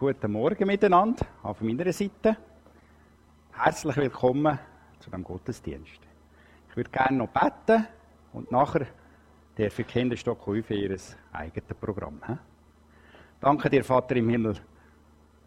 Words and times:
Guten 0.00 0.32
Morgen 0.32 0.66
miteinander, 0.66 1.26
auch 1.42 1.54
von 1.54 1.66
meiner 1.66 1.92
Seite. 1.92 2.34
Herzlich 3.52 3.96
willkommen 3.98 4.58
zu 4.98 5.10
dem 5.10 5.22
Gottesdienst. 5.22 6.00
Ich 6.70 6.74
würde 6.74 6.88
gerne 6.88 7.18
noch 7.18 7.28
beten 7.28 7.86
und 8.32 8.50
nachher 8.50 8.86
dürfen 9.58 9.84
die 9.86 9.92
Kinder 9.92 10.16
für 10.16 10.74
ihr 10.74 10.96
eigenes 11.32 11.74
Programm. 11.78 12.18
He? 12.26 12.32
Danke 13.42 13.68
dir, 13.68 13.84
Vater 13.84 14.16
im 14.16 14.30
Himmel, 14.30 14.56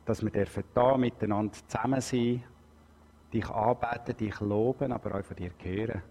dass 0.05 0.21
wir 0.21 0.29
dürfen 0.29 0.65
da 0.75 0.97
miteinander 0.97 1.53
zusammen 1.67 2.01
sein, 2.01 2.43
dich 3.33 3.49
anbeten, 3.49 4.17
dich 4.17 4.39
loben, 4.39 4.91
aber 4.91 5.15
auch 5.15 5.25
von 5.25 5.35
dir 5.35 5.49
hören. 5.63 6.03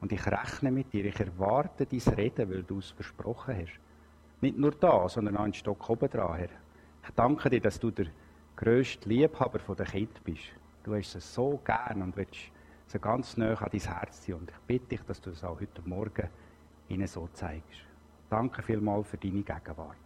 Und 0.00 0.10
ich 0.10 0.26
rechne 0.26 0.72
mit 0.72 0.92
dir, 0.92 1.04
ich 1.04 1.20
erwarte 1.20 1.86
dein 1.86 2.14
Reden, 2.14 2.50
weil 2.50 2.64
du 2.64 2.80
es 2.80 2.90
versprochen 2.90 3.56
hast. 3.56 3.78
Nicht 4.40 4.58
nur 4.58 4.72
da, 4.72 5.08
sondern 5.08 5.36
auch 5.36 5.44
einen 5.44 5.54
Stock 5.54 5.88
oben 5.88 6.10
dran, 6.10 6.38
Herr. 6.38 6.48
Ich 7.08 7.14
danke 7.14 7.48
dir, 7.48 7.60
dass 7.60 7.80
du 7.80 7.90
der 7.90 8.06
grösste 8.54 9.08
Liebhaber 9.08 9.58
der 9.74 9.86
Kind 9.86 10.22
bist. 10.24 10.52
Du 10.84 10.94
hast 10.94 11.14
es 11.14 11.34
so 11.34 11.58
gern 11.64 12.02
und 12.02 12.14
willst 12.16 12.52
sie 12.86 12.98
ganz 12.98 13.36
nah 13.38 13.54
an 13.54 13.68
dein 13.72 13.80
Herz 13.80 14.20
ziehen. 14.20 14.34
Und 14.34 14.50
ich 14.50 14.56
bitte 14.66 14.88
dich, 14.88 15.00
dass 15.02 15.20
du 15.20 15.30
es 15.30 15.42
auch 15.42 15.58
heute 15.58 15.82
Morgen 15.86 16.28
ihnen 16.88 17.06
so 17.06 17.26
zeigst. 17.32 17.80
Danke 18.28 18.62
vielmals 18.62 19.08
für 19.08 19.16
deine 19.16 19.42
Gegenwart. 19.42 19.96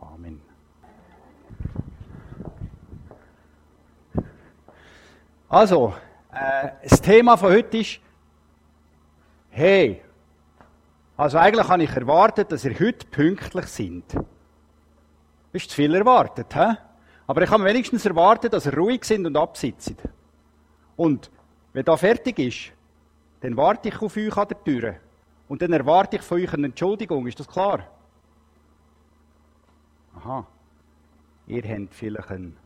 Amen. 0.00 0.42
Also, 5.48 5.94
äh, 6.32 6.70
das 6.82 7.00
Thema 7.00 7.36
von 7.36 7.52
heute 7.52 7.78
ist, 7.78 8.00
hey, 9.50 10.02
also 11.16 11.38
eigentlich 11.38 11.68
habe 11.68 11.84
ich 11.84 11.90
erwartet, 11.90 12.50
dass 12.50 12.64
ihr 12.64 12.78
heute 12.78 13.06
pünktlich 13.06 13.66
sind. 13.66 14.04
Ist 15.56 15.70
zu 15.70 15.76
viel 15.76 15.94
erwartet, 15.94 16.54
hä? 16.54 16.76
Aber 17.26 17.42
ich 17.42 17.50
habe 17.50 17.64
wenigstens 17.64 18.04
erwartet, 18.04 18.52
dass 18.52 18.66
ihr 18.66 18.76
ruhig 18.76 19.04
sind 19.04 19.26
und 19.26 19.36
absitzen. 19.36 19.96
Und 20.96 21.30
wenn 21.72 21.84
da 21.84 21.96
fertig 21.96 22.38
ist, 22.38 22.72
dann 23.40 23.56
warte 23.56 23.88
ich 23.88 24.02
auf 24.02 24.16
euch 24.16 24.36
an 24.36 24.48
der 24.48 24.62
Tür. 24.62 24.96
Und 25.48 25.62
dann 25.62 25.72
erwarte 25.72 26.16
ich 26.16 26.22
von 26.22 26.42
euch 26.42 26.52
eine 26.52 26.66
Entschuldigung. 26.66 27.26
Ist 27.26 27.40
das 27.40 27.48
klar? 27.48 27.86
Aha. 30.16 30.46
Ihr 31.46 31.62
habt 31.62 31.94
vielleicht 31.94 32.30
einen 32.30 32.56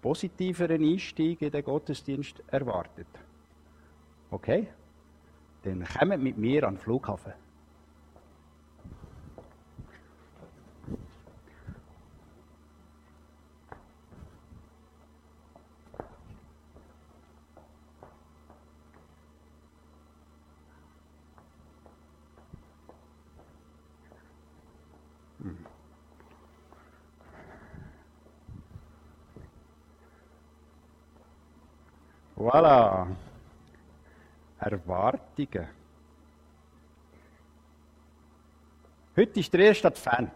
positiveren 0.00 0.82
Einstieg 0.82 1.42
in 1.42 1.50
den 1.50 1.64
Gottesdienst 1.64 2.42
erwartet. 2.46 3.08
Okay? 4.30 4.68
Dann 5.64 5.84
kommt 5.84 6.22
mit 6.22 6.38
mir 6.38 6.66
an 6.66 6.76
den 6.76 6.80
Flughafen. 6.80 7.34
Voilà. 32.52 33.06
Erwartungen. 34.58 35.68
Heute 39.16 39.40
ist 39.40 39.54
der 39.54 39.60
erste 39.60 39.88
Advent. 39.88 40.30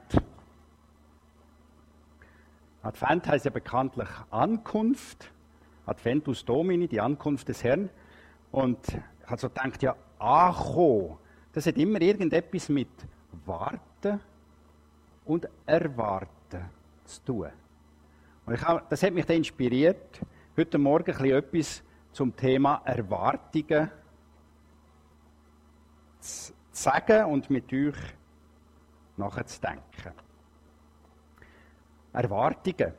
Advent 2.83 3.28
heißt 3.28 3.44
ja 3.44 3.50
bekanntlich 3.50 4.09
Ankunft. 4.31 5.31
Adventus 5.84 6.42
Domini, 6.42 6.89
die 6.89 7.03
Ankunft 7.03 7.48
des 7.48 7.62
Herrn. 7.62 7.91
Und 8.50 8.78
ich 8.89 9.27
habe 9.27 9.39
so 9.39 9.48
gedacht, 9.50 9.83
ja, 9.83 9.94
Acho, 10.19 11.19
das 11.53 11.66
hat 11.66 11.76
immer 11.76 12.00
irgendetwas 12.00 12.71
mit 12.71 12.88
Warten 13.44 14.21
und 15.26 15.47
Erwarten 15.66 16.65
zu 17.05 17.25
tun. 17.26 17.50
Und 18.47 18.55
ich 18.55 18.62
habe, 18.62 18.82
das 18.88 19.03
hat 19.03 19.12
mich 19.12 19.26
dann 19.26 19.37
inspiriert, 19.37 20.19
heute 20.56 20.78
Morgen 20.78 21.10
ein 21.12 21.19
bisschen 21.19 21.37
etwas 21.37 21.82
zum 22.16 22.34
Thema 22.34 22.81
Erwartungen 22.87 23.91
zu 26.19 26.53
sagen 26.72 27.27
und 27.27 27.50
mit 27.50 27.71
euch 27.71 27.94
nachzudenken. 29.19 30.12
Erwartungen. 32.15 32.94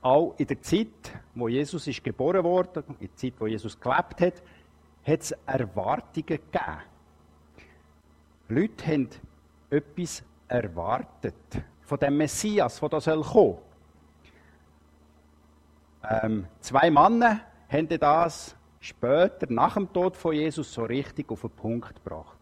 Auch 0.00 0.32
in 0.38 0.46
der 0.46 0.62
Zeit, 0.62 1.12
wo 1.34 1.48
Jesus 1.48 1.88
ist 1.88 2.04
geboren 2.04 2.44
wurde, 2.44 2.84
in 3.00 3.08
der 3.08 3.16
Zeit, 3.16 3.34
wo 3.36 3.48
Jesus 3.48 3.78
gelebt 3.80 4.20
hat, 4.20 4.42
hat 5.04 5.20
es 5.20 5.32
Erwartungen 5.44 6.24
gegeben. 6.24 6.78
Leute 8.48 8.86
haben 8.86 9.08
etwas 9.70 10.22
erwartet 10.46 11.34
von 11.82 11.98
dem 11.98 12.16
Messias, 12.16 12.78
der 12.78 12.88
da 12.90 13.00
kommen 13.00 13.22
soll. 13.24 13.58
Ähm, 16.08 16.46
zwei 16.60 16.90
Männer 16.92 17.40
haben 17.68 17.88
das 17.88 18.56
später, 18.80 19.46
nach 19.50 19.74
dem 19.74 19.92
Tod 19.92 20.16
von 20.16 20.34
Jesus, 20.34 20.72
so 20.72 20.84
richtig 20.84 21.30
auf 21.30 21.42
den 21.42 21.50
Punkt 21.50 21.94
gebracht. 22.02 22.38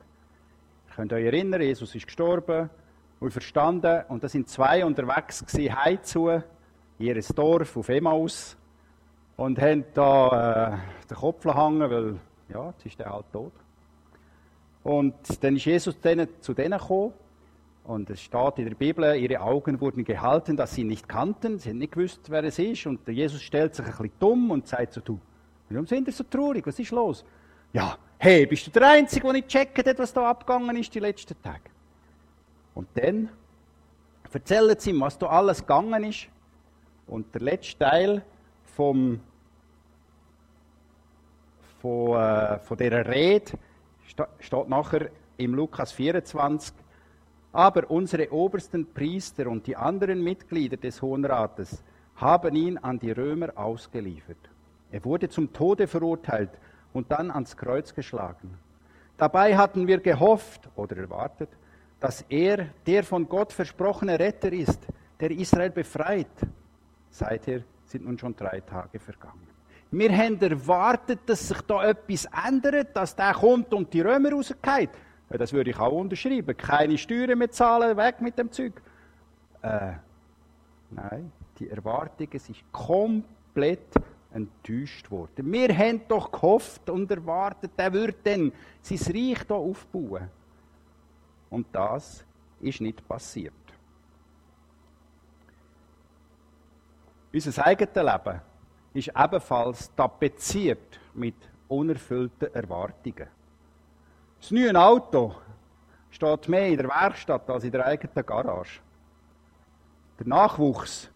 Ihr 0.89 0.95
könnt 0.95 1.13
euch 1.13 1.25
erinnern, 1.25 1.61
Jesus 1.61 1.95
ist 1.95 2.07
gestorben 2.07 2.71
und 3.21 3.31
verstanden, 3.31 4.05
und 4.09 4.23
da 4.23 4.29
sind 4.29 4.49
zwei 4.49 4.85
unterwegs 4.85 5.45
gewesen, 5.45 5.75
heimzu, 5.75 6.29
in 6.29 6.43
ihr 6.99 7.21
Dorf 7.35 7.77
auf 7.77 7.89
Emmaus, 7.89 8.57
und 9.37 9.61
haben 9.61 9.85
da 9.93 10.75
äh, 10.75 10.79
den 11.09 11.17
Kopf 11.17 11.43
gehangen, 11.43 11.91
weil, 11.91 12.17
ja, 12.49 12.69
jetzt 12.71 12.87
ist 12.87 12.99
der 12.99 13.13
halt 13.13 13.27
tot. 13.33 13.53
Und 14.83 15.15
dann 15.43 15.57
ist 15.57 15.65
Jesus 15.65 16.01
denen, 16.01 16.29
zu 16.41 16.55
denen 16.55 16.79
gekommen, 16.79 17.13
und 17.87 18.11
es 18.11 18.21
steht 18.21 18.59
in 18.59 18.65
der 18.65 18.75
Bibel, 18.75 19.15
ihre 19.15 19.41
Augen 19.41 19.81
wurden 19.81 20.03
gehalten, 20.03 20.57
dass 20.57 20.75
sie 20.75 20.81
ihn 20.81 20.89
nicht 20.89 21.09
kannten. 21.09 21.61
Sie 21.61 21.71
haben 21.71 21.79
nicht 21.79 21.93
gewusst, 21.93 22.29
wer 22.29 22.43
es 22.43 22.59
ist. 22.59 22.85
Und 22.87 23.07
Jesus 23.07 23.41
stellt 23.41 23.77
sich 23.77 23.87
ein 23.87 23.93
bisschen 23.93 24.11
dumm 24.19 24.51
und 24.51 24.67
sagt 24.67 24.95
so, 24.95 25.01
du, 25.01 25.21
warum 25.71 25.87
sind 25.87 26.09
ihr 26.09 26.13
so 26.13 26.25
traurig? 26.25 26.67
Was 26.67 26.79
ist 26.81 26.91
los? 26.91 27.25
Ja, 27.73 27.97
hey, 28.19 28.45
bist 28.45 28.67
du 28.67 28.73
der 28.73 28.91
Einzige, 28.91 29.23
der 29.23 29.35
nicht 29.35 29.49
checkt 29.49 29.99
was 29.99 30.13
da 30.13 30.29
abgegangen 30.29 30.77
ist 30.77 30.93
die 30.95 30.99
letzten 30.99 31.41
Tage? 31.41 31.71
Und 32.75 32.89
dann 32.95 33.29
erzählen 34.33 34.77
sie 34.77 34.91
ihm, 34.91 35.01
was 35.01 35.17
da 35.17 35.29
alles 35.29 35.61
gegangen 35.61 36.05
ist. 36.05 36.27
Und 37.07 37.33
der 37.35 37.43
letzte 37.43 37.79
Teil 37.79 38.25
vom, 38.65 39.21
von, 41.81 42.17
äh, 42.21 42.59
von 42.59 42.77
dieser 42.77 43.07
Rede 43.07 43.53
steht 44.41 44.69
nachher 44.69 45.09
im 45.37 45.55
Lukas 45.55 45.93
24, 45.93 46.75
aber 47.57 47.91
unsere 47.91 48.31
obersten 48.31 48.93
Priester 48.93 49.47
und 49.47 49.67
die 49.67 49.77
anderen 49.77 50.23
Mitglieder 50.23 50.77
des 50.77 51.01
Hohen 51.01 51.25
Rates 51.25 51.83
haben 52.17 52.55
ihn 52.55 52.77
an 52.77 52.99
die 52.99 53.13
Römer 53.13 53.57
ausgeliefert. 53.57 54.37
Er 54.93 55.03
wurde 55.07 55.31
zum 55.31 55.51
Tode 55.55 55.87
verurteilt 55.87 56.51
und 56.93 57.11
dann 57.11 57.31
ans 57.31 57.57
Kreuz 57.57 57.95
geschlagen. 57.95 58.59
Dabei 59.17 59.57
hatten 59.57 59.87
wir 59.87 60.01
gehofft 60.01 60.69
oder 60.77 60.99
erwartet, 60.99 61.49
dass 61.99 62.27
er 62.29 62.67
der 62.87 63.03
von 63.05 63.27
Gott 63.27 63.55
versprochene 63.55 64.19
Retter 64.19 64.53
ist, 64.53 64.81
der 65.19 65.31
Israel 65.31 65.71
befreit. 65.71 66.27
Seither 67.09 67.63
sind 67.87 68.05
nun 68.05 68.19
schon 68.19 68.37
drei 68.37 68.61
Tage 68.61 68.99
vergangen. 68.99 69.49
Wir 69.91 70.15
haben 70.15 70.39
erwartet, 70.43 71.21
dass 71.25 71.49
sich 71.49 71.63
da 71.63 71.89
etwas 71.89 72.29
ändert, 72.47 72.95
dass 72.95 73.17
der 73.17 73.33
kommt 73.33 73.73
und 73.73 73.95
die 73.95 74.03
Römer 74.03 74.33
rausgeht. 74.33 74.91
Ja, 75.31 75.39
das 75.39 75.53
würde 75.53 75.71
ich 75.71 75.79
auch 75.79 75.93
unterschreiben. 75.93 76.57
Keine 76.57 76.97
Steuern 76.97 77.39
mehr 77.39 77.51
zahlen, 77.51 77.97
weg 77.97 78.21
mit 78.21 78.39
dem 78.39 78.51
Zeug. 78.51 78.81
Äh, 79.63 79.93
nein, 80.91 81.33
die 81.59 81.69
Erwartungen 81.69 82.39
sind 82.39 82.63
komplett 82.73 83.95
enttäuscht 84.33 85.11
worden. 85.11 85.51
Wir 85.51 85.77
haben 85.77 86.03
doch 86.07 86.31
gehofft 86.31 86.89
und 86.91 87.11
erwartet, 87.11 87.73
er 87.77 87.93
würde 87.93 88.17
dann 88.23 88.53
sein 88.83 88.99
Reich 88.99 89.45
hier 89.47 89.57
aufbauen. 89.57 90.29
Und 91.51 91.67
das 91.73 92.25
ist 92.61 92.81
nicht 92.81 93.07
passiert. 93.09 93.53
Unser 97.33 97.67
eigenes 97.67 97.95
Leben 97.95 98.41
ist 98.95 99.09
ebenfalls 99.09 99.95
tapeziert 99.95 101.01
mit 101.15 101.35
unerfüllten 101.69 102.55
Erwartungen. 102.55 103.29
Das 104.47 104.53
neue 104.53 104.81
Auto 104.81 105.35
steht 106.09 106.49
mehr 106.49 106.69
in 106.69 106.77
der 106.77 106.87
Werkstatt 106.87 107.51
als 107.51 107.65
in 107.65 107.73
der 107.73 107.85
eigenen 107.85 108.25
Garage. 108.25 108.79
Der 110.21 110.29
Nachwuchs 110.29 111.11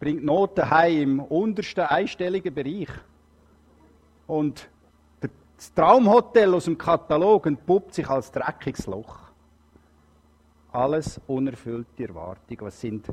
bringt 0.00 0.24
Noten 0.24 0.70
heim 0.70 1.02
im 1.02 1.20
untersten 1.20 1.84
einstelligen 1.84 2.54
Bereich. 2.54 2.88
Und 4.26 4.66
das 5.20 5.74
Traumhotel 5.74 6.54
aus 6.54 6.64
dem 6.64 6.78
Katalog 6.78 7.44
entpuppt 7.44 7.92
sich 7.92 8.08
als 8.08 8.32
dreckiges 8.32 8.86
Loch. 8.86 9.18
Alles 10.72 11.20
unerfüllte 11.26 12.04
Erwartungen. 12.08 12.60
Was 12.62 12.80
sind 12.80 13.08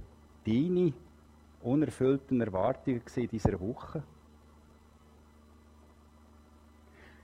deine 0.48 0.94
unerfüllten 1.62 2.40
Erwartungen 2.40 3.02
in 3.18 3.28
dieser 3.28 3.60
Woche? 3.60 4.02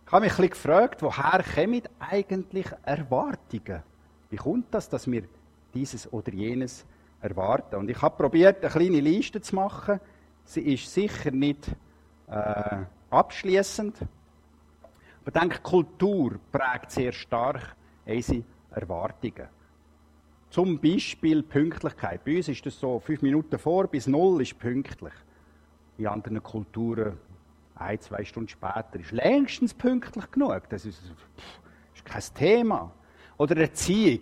Ich 0.08 0.14
habe 0.14 0.24
mich 0.24 0.32
ein 0.32 0.38
bisschen 0.38 0.52
gefragt, 0.52 1.02
woher 1.02 1.44
kommen 1.44 1.82
eigentlich 2.00 2.68
Erwartungen? 2.86 3.84
Wie 4.30 4.38
kommt 4.38 4.74
das, 4.74 4.88
dass 4.88 5.06
wir 5.12 5.24
dieses 5.74 6.12
oder 6.14 6.32
jenes 6.32 6.86
erwarten? 7.20 7.76
Und 7.76 7.90
ich 7.90 8.02
habe 8.02 8.16
probiert, 8.16 8.64
eine 8.64 8.72
kleine 8.72 9.02
Liste 9.02 9.42
zu 9.42 9.54
machen. 9.56 10.00
Sie 10.46 10.62
ist 10.62 10.94
sicher 10.94 11.32
nicht 11.32 11.68
äh, 12.30 12.86
abschließend. 13.10 13.98
Aber 14.00 15.28
ich 15.28 15.34
denke, 15.34 15.60
Kultur 15.60 16.40
prägt 16.54 16.92
sehr 16.92 17.12
stark 17.12 17.76
unsere 18.06 18.44
Erwartungen. 18.72 19.50
Zum 20.50 20.80
Beispiel 20.80 21.44
Pünktlichkeit. 21.44 22.24
Bei 22.24 22.38
uns 22.38 22.48
ist 22.48 22.66
das 22.66 22.80
so, 22.80 22.98
fünf 23.02 23.22
Minuten 23.22 23.60
vor 23.60 23.88
bis 23.88 24.08
null 24.08 24.42
ist 24.42 24.58
pünktlich. 24.58 25.14
In 25.98 26.08
anderen 26.08 26.42
Kulturen 26.42 27.18
ein, 27.80 28.00
zwei 28.00 28.24
Stunden 28.24 28.50
später 28.50 29.00
ist 29.00 29.12
längstens 29.12 29.74
pünktlich 29.74 30.30
genug. 30.32 30.70
Das 30.70 30.86
ist, 30.86 31.02
ist 31.96 32.06
kein 32.06 32.24
Thema. 32.34 32.92
Oder 33.38 33.58
Erziehung. 33.58 34.22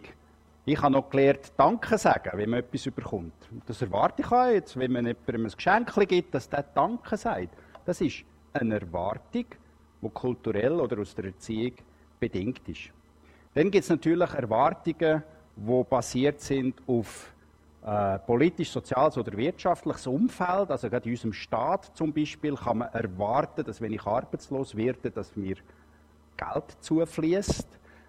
Ich 0.66 0.81
habe 0.81 0.94
noch 0.94 1.10
gelernt, 1.10 1.52
Danke 1.57 1.98
sagen, 1.98 2.31
wenn 2.34 2.50
man 2.50 2.60
etwas 2.60 2.86
überkommt. 2.88 3.34
Das 3.68 3.81
erwarte 3.81 4.24
ich 4.24 4.31
auch 4.31 4.48
jetzt, 4.48 4.78
wenn 4.78 4.92
man 4.92 5.06
jemandem 5.06 5.46
ein 5.46 5.52
Geschenk 5.52 6.07
gibt, 6.07 6.34
dass 6.34 6.50
der 6.50 6.63
Danke 6.63 7.18
sagt. 7.18 7.50
Das 7.86 8.02
ist 8.02 8.24
eine 8.52 8.80
Erwartung, 8.80 9.46
die 10.02 10.10
kulturell 10.10 10.74
oder 10.74 11.00
aus 11.00 11.13
der 11.13 11.25
Erziehung 11.25 11.74
bedingt 12.19 12.68
ist. 12.68 12.90
Dann 13.54 13.69
gibt 13.69 13.84
es 13.84 13.90
natürlich 13.90 14.30
Erwartungen, 14.31 15.24
die 15.56 15.84
basiert 15.90 16.42
sind 16.42 16.81
auf 16.88 17.31
äh, 17.86 18.18
politisch, 18.18 18.72
soziales 18.72 19.16
oder 19.16 19.38
wirtschaftliches 19.38 20.08
Umfeld. 20.08 20.72
Also 20.72 20.90
gerade 20.90 21.06
in 21.06 21.12
unserem 21.12 21.34
Staat 21.34 21.92
zum 21.96 22.12
Beispiel 22.12 22.56
kann 22.56 22.80
man 22.80 22.92
erwarten, 22.92 23.64
dass 23.64 23.80
wenn 23.80 23.94
ich 23.94 24.06
arbeitslos 24.06 24.76
werde, 24.76 25.12
dass 25.12 25.36
mir 25.36 25.56
Geld 26.36 26.78
zufließt. 26.80 27.68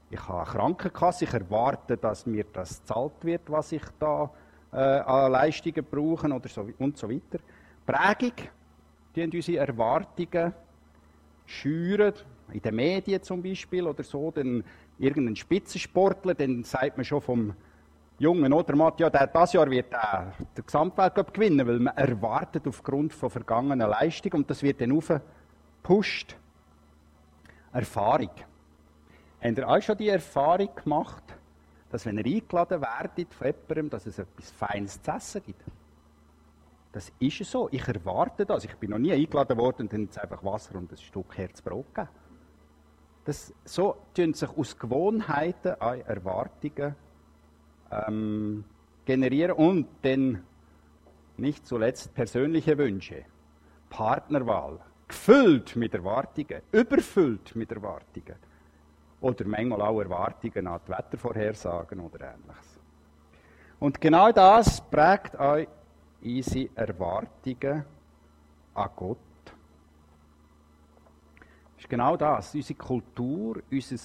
Ich 0.08 0.28
habe 0.28 0.38
eine 0.38 0.50
Krankenkasse, 0.50 1.24
ich 1.24 1.34
erwarte, 1.34 1.98
dass 1.98 2.24
mir 2.24 2.44
das 2.52 2.82
zahlt 2.84 3.22
wird, 3.22 3.42
was 3.48 3.72
ich 3.72 3.82
da 3.98 4.30
äh, 4.72 4.76
an 4.76 5.32
Leistungen 5.32 5.84
brauche 5.84 6.26
oder 6.26 6.48
so, 6.48 6.66
und 6.78 6.96
so 6.96 7.10
weiter. 7.10 7.38
Prägung, 7.84 8.32
die 9.14 9.24
unsere 9.24 9.58
Erwartungen 9.58 10.54
schüren, 11.44 12.14
in 12.50 12.62
den 12.62 12.74
Medien 12.74 13.22
zum 13.22 13.42
Beispiel 13.42 13.86
oder 13.86 14.02
so, 14.02 14.30
dann 14.30 14.64
irgendein 14.98 15.36
Spitzensportler, 15.36 16.34
dann 16.34 16.64
sagt 16.64 16.96
man 16.96 17.04
schon 17.04 17.20
vom 17.20 17.54
Jungen 18.18 18.52
oder 18.52 18.74
Matt, 18.74 18.98
ja, 18.98 19.10
der, 19.10 19.26
das 19.26 19.52
Jahr 19.52 19.70
wird 19.70 19.92
er 19.92 20.32
den 20.56 20.64
Gesamtweltcup 20.64 21.34
gewinnen, 21.34 21.66
weil 21.66 21.80
man 21.80 21.96
erwartet 21.96 22.66
aufgrund 22.66 23.12
von 23.12 23.28
vergangenen 23.28 23.90
Leistungen 23.90 24.36
und 24.36 24.50
das 24.50 24.62
wird 24.62 24.80
dann 24.80 24.92
aufgepusht. 24.92 26.36
Erfahrung. 27.72 28.30
Habt 29.42 29.58
ihr 29.58 29.68
auch 29.68 29.82
schon 29.82 29.98
die 29.98 30.08
Erfahrung 30.08 30.70
gemacht, 30.74 31.22
dass 31.90 32.06
wenn 32.06 32.16
ihr 32.16 32.24
eingeladen 32.24 32.80
werdet 32.80 33.34
von 33.34 33.46
jemandem, 33.46 33.90
dass 33.90 34.06
es 34.06 34.18
etwas 34.18 34.50
Feines 34.50 35.02
zu 35.02 35.10
essen 35.10 35.42
gibt? 35.44 35.62
Das 36.92 37.12
ist 37.18 37.44
so. 37.44 37.68
Ich 37.70 37.86
erwarte 37.86 38.46
das. 38.46 38.64
Ich 38.64 38.74
bin 38.76 38.90
noch 38.90 38.98
nie 38.98 39.12
eingeladen 39.12 39.58
worden 39.58 39.82
und 39.82 39.92
dann 39.92 40.08
es 40.10 40.16
einfach 40.16 40.42
Wasser 40.42 40.76
und 40.76 40.90
ein 40.90 40.96
Stück 40.96 41.36
Herzbrot 41.36 41.94
gegeben. 41.94 42.08
So 43.66 43.96
tun 44.14 44.32
sich 44.32 44.48
aus 44.48 44.78
Gewohnheiten 44.78 45.74
an 45.78 46.00
Erwartungen 46.00 46.94
ähm, 47.90 48.64
generieren 49.04 49.52
und 49.52 49.86
dann 50.02 50.42
nicht 51.36 51.66
zuletzt 51.66 52.14
persönliche 52.14 52.76
Wünsche, 52.78 53.24
Partnerwahl, 53.90 54.80
gefüllt 55.08 55.76
mit 55.76 55.94
Erwartungen, 55.94 56.62
überfüllt 56.72 57.54
mit 57.54 57.70
Erwartungen. 57.70 58.36
Oder 59.20 59.46
manchmal 59.46 59.82
auch 59.82 60.00
Erwartungen 60.00 60.66
an 60.66 60.80
die 60.86 60.92
Wettervorhersagen 60.92 62.00
oder 62.00 62.34
ähnliches. 62.34 62.80
Und 63.78 64.00
genau 64.00 64.32
das 64.32 64.80
prägt 64.80 65.38
euch 65.38 65.68
unsere 66.22 66.68
Erwartungen 66.74 67.84
an 68.74 68.90
Gott. 68.96 69.18
Ist 71.78 71.88
genau 71.88 72.16
das. 72.16 72.54
Unsere 72.54 72.78
Kultur, 72.78 73.62
unser 73.70 73.96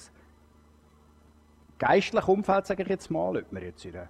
geistliches 1.82 2.28
Umfeld, 2.28 2.64
sage 2.64 2.84
ich 2.84 2.88
jetzt 2.88 3.10
mal, 3.10 3.36
ob 3.36 3.52
wir 3.52 3.64
jetzt 3.64 3.84
in 3.84 3.96
einer 3.96 4.08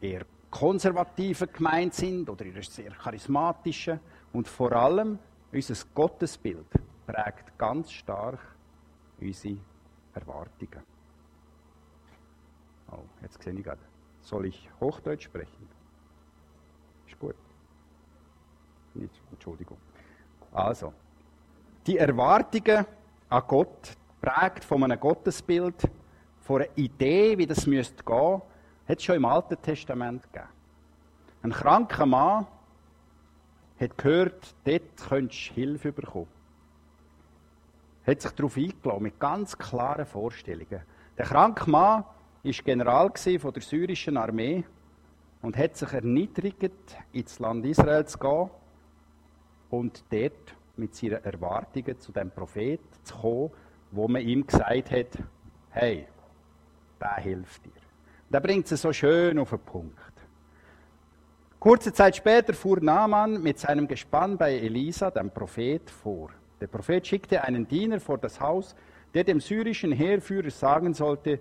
eher 0.00 0.22
konservativen 0.50 1.52
Gemeinde 1.52 1.94
sind 1.94 2.30
oder 2.30 2.46
in 2.46 2.54
einer 2.54 2.62
sehr 2.62 2.92
charismatischen 2.92 4.00
und 4.32 4.48
vor 4.48 4.72
allem 4.72 5.18
unser 5.52 5.74
Gottesbild 5.94 6.66
prägt 7.06 7.58
ganz 7.58 7.92
stark 7.92 8.38
unsere 9.20 9.58
Erwartungen. 10.14 10.82
Oh, 12.90 13.02
jetzt 13.20 13.42
sehe 13.42 13.52
ich 13.52 13.62
gerade. 13.62 13.82
Soll 14.22 14.46
ich 14.46 14.70
Hochdeutsch 14.80 15.24
sprechen? 15.24 15.68
Ist 17.06 17.18
gut. 17.18 17.34
Nicht, 18.94 19.20
Entschuldigung. 19.30 19.76
Also, 20.52 20.94
die 21.86 21.98
Erwartungen 21.98 22.86
an 23.28 23.42
Gott, 23.46 23.94
prägt 24.22 24.64
von 24.64 24.82
einem 24.84 24.98
Gottesbild, 24.98 25.86
von 26.44 26.60
einer 26.60 26.70
Idee, 26.76 27.38
wie 27.38 27.46
das 27.46 27.66
müsste 27.66 28.04
gehen, 28.04 28.42
hat 28.86 28.98
es 28.98 29.02
schon 29.02 29.16
im 29.16 29.24
Alten 29.24 29.60
Testament 29.62 30.22
gegeben. 30.30 30.50
Ein 31.42 31.52
kranker 31.52 32.04
Mann 32.04 32.46
hat 33.80 33.96
gehört, 33.96 34.54
dort 34.64 34.96
könntest 35.08 35.50
du 35.50 35.54
Hilfe 35.54 35.90
bekommen. 35.90 36.28
Hat 38.06 38.20
sich 38.20 38.30
darauf 38.32 38.58
eingeladen, 38.58 39.02
mit 39.02 39.18
ganz 39.18 39.56
klaren 39.56 40.04
Vorstellungen. 40.04 40.82
Der 41.16 41.24
kranke 41.24 41.70
Mann 41.70 42.04
war 42.42 42.52
General 42.52 43.10
von 43.14 43.52
der 43.52 43.62
syrischen 43.62 44.18
Armee 44.18 44.64
und 45.40 45.56
hat 45.56 45.78
sich 45.78 45.92
erniedrigt, 45.94 46.72
ins 47.12 47.38
Land 47.38 47.64
Israel 47.64 48.04
zu 48.04 48.18
gehen 48.18 48.50
und 49.70 50.04
dort 50.10 50.54
mit 50.76 50.94
seinen 50.94 51.24
Erwartungen 51.24 51.98
zu 51.98 52.12
dem 52.12 52.30
Prophet 52.30 52.80
zu 53.02 53.14
kommen, 53.14 53.50
wo 53.92 54.08
man 54.08 54.20
ihm 54.20 54.46
gesagt 54.46 54.90
hat, 54.90 55.18
hey, 55.70 56.06
der 57.00 57.16
hilft 57.16 57.64
dir. 57.64 57.70
Der 58.30 58.40
bringt 58.40 58.70
es 58.70 58.82
so 58.82 58.92
schön 58.92 59.38
auf 59.38 59.50
den 59.50 59.58
Punkt. 59.60 59.98
Kurze 61.58 61.92
Zeit 61.92 62.16
später 62.16 62.52
fuhr 62.52 62.80
Naaman 62.80 63.42
mit 63.42 63.58
seinem 63.58 63.88
Gespann 63.88 64.36
bei 64.36 64.52
Elisa, 64.58 65.10
dem 65.10 65.30
Prophet, 65.30 65.88
vor. 65.88 66.30
Der 66.60 66.66
Prophet 66.66 67.06
schickte 67.06 67.42
einen 67.42 67.66
Diener 67.66 68.00
vor 68.00 68.18
das 68.18 68.40
Haus, 68.40 68.74
der 69.14 69.24
dem 69.24 69.40
syrischen 69.40 69.92
Heerführer 69.92 70.50
sagen 70.50 70.92
sollte, 70.92 71.40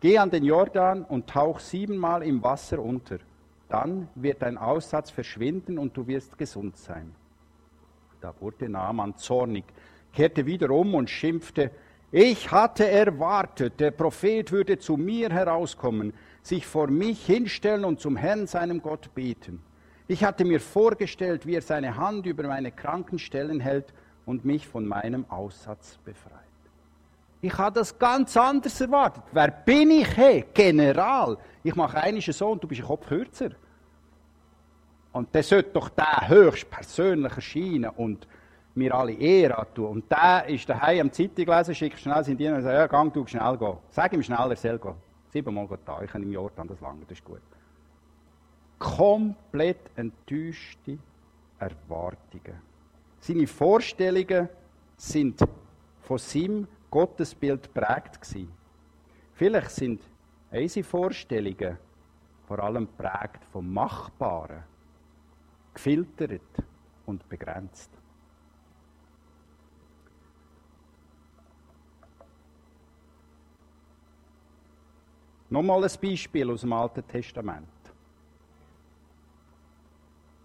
geh 0.00 0.18
an 0.18 0.30
den 0.30 0.44
Jordan 0.44 1.04
und 1.04 1.28
tauch 1.30 1.60
siebenmal 1.60 2.22
im 2.22 2.42
Wasser 2.42 2.80
unter. 2.80 3.18
Dann 3.68 4.08
wird 4.14 4.42
dein 4.42 4.58
Aussatz 4.58 5.10
verschwinden 5.10 5.78
und 5.78 5.96
du 5.96 6.06
wirst 6.06 6.36
gesund 6.36 6.76
sein. 6.76 7.14
Da 8.20 8.34
wurde 8.40 8.68
Naaman 8.68 9.16
zornig, 9.16 9.64
kehrte 10.12 10.44
wieder 10.44 10.70
um 10.70 10.94
und 10.94 11.08
schimpfte, 11.08 11.70
ich 12.14 12.50
hatte 12.50 12.86
erwartet, 12.86 13.80
der 13.80 13.90
Prophet 13.90 14.52
würde 14.52 14.78
zu 14.78 14.98
mir 14.98 15.30
herauskommen, 15.30 16.12
sich 16.42 16.66
vor 16.66 16.88
mich 16.88 17.24
hinstellen 17.24 17.86
und 17.86 18.00
zum 18.00 18.16
Herrn, 18.16 18.46
seinem 18.46 18.82
Gott, 18.82 19.14
beten. 19.14 19.62
Ich 20.08 20.22
hatte 20.22 20.44
mir 20.44 20.60
vorgestellt, 20.60 21.46
wie 21.46 21.54
er 21.54 21.62
seine 21.62 21.96
Hand 21.96 22.26
über 22.26 22.42
meine 22.42 22.70
kranken 22.70 23.18
Stellen 23.18 23.60
hält 23.60 23.94
und 24.26 24.44
mich 24.44 24.68
von 24.68 24.86
meinem 24.86 25.24
Aussatz 25.30 25.98
befreit. 26.04 26.32
Ich 27.40 27.56
habe 27.56 27.80
das 27.80 27.98
ganz 27.98 28.36
anders 28.36 28.78
erwartet. 28.80 29.24
Wer 29.32 29.50
bin 29.50 29.90
ich? 29.90 30.16
Hey, 30.16 30.44
General. 30.52 31.38
Ich 31.64 31.74
mache 31.74 31.96
einischen 31.96 32.34
so 32.34 32.50
und 32.50 32.62
du 32.62 32.68
bist 32.68 32.82
ein 32.82 32.86
Kopf 32.86 33.06
kürzer. 33.06 33.50
Und 35.12 35.34
der 35.34 35.42
sollte 35.42 35.70
doch 35.70 35.88
der 35.88 36.28
höchst 36.28 36.70
persönlich 36.70 37.32
erscheinen 37.32 37.90
und 37.96 38.26
mir 38.74 38.94
alle 38.94 39.12
Ehre 39.12 39.66
tun. 39.74 39.86
Und 39.86 40.10
der 40.10 40.46
ist 40.48 40.68
daheim 40.68 41.00
am 41.00 41.12
Zeitung 41.12 41.46
lesen, 41.46 41.74
schickt 41.74 41.98
schnell 41.98 42.24
seinen 42.24 42.36
Diener 42.36 42.56
und 42.56 42.62
sagt, 42.62 42.74
ja, 42.74 42.86
gang 42.86 43.12
du 43.12 43.26
schnell 43.26 43.56
gehen. 43.56 43.76
Sag 43.90 44.12
ihm 44.12 44.22
schnell, 44.22 44.50
er 44.50 44.56
soll 44.56 44.78
gehen. 44.78 44.94
Siebenmal 45.28 45.66
geht 45.66 45.80
da, 45.84 46.02
ich 46.02 46.14
im 46.14 46.32
Jordan 46.32 46.68
das 46.68 46.80
lange, 46.80 47.00
das 47.02 47.18
ist 47.18 47.24
gut. 47.24 47.40
Komplett 48.78 49.90
enttäuschte 49.96 50.98
Erwartungen. 51.58 52.60
Seine 53.20 53.46
Vorstellungen 53.46 54.48
sind 54.96 55.40
von 56.00 56.18
seinem 56.18 56.66
Gottesbild 56.90 57.72
prägt 57.72 58.20
gewesen. 58.20 58.52
Vielleicht 59.34 59.70
sind 59.70 60.02
unsere 60.50 60.84
Vorstellungen 60.84 61.78
vor 62.46 62.58
allem 62.58 62.86
prägt 62.86 63.44
vom 63.46 63.72
Machbaren 63.72 64.64
gefiltert 65.72 66.42
und 67.06 67.26
begrenzt. 67.28 67.90
Nochmal 75.52 75.84
ein 75.84 75.90
Beispiel 76.00 76.50
aus 76.50 76.62
dem 76.62 76.72
Alten 76.72 77.06
Testament. 77.06 77.68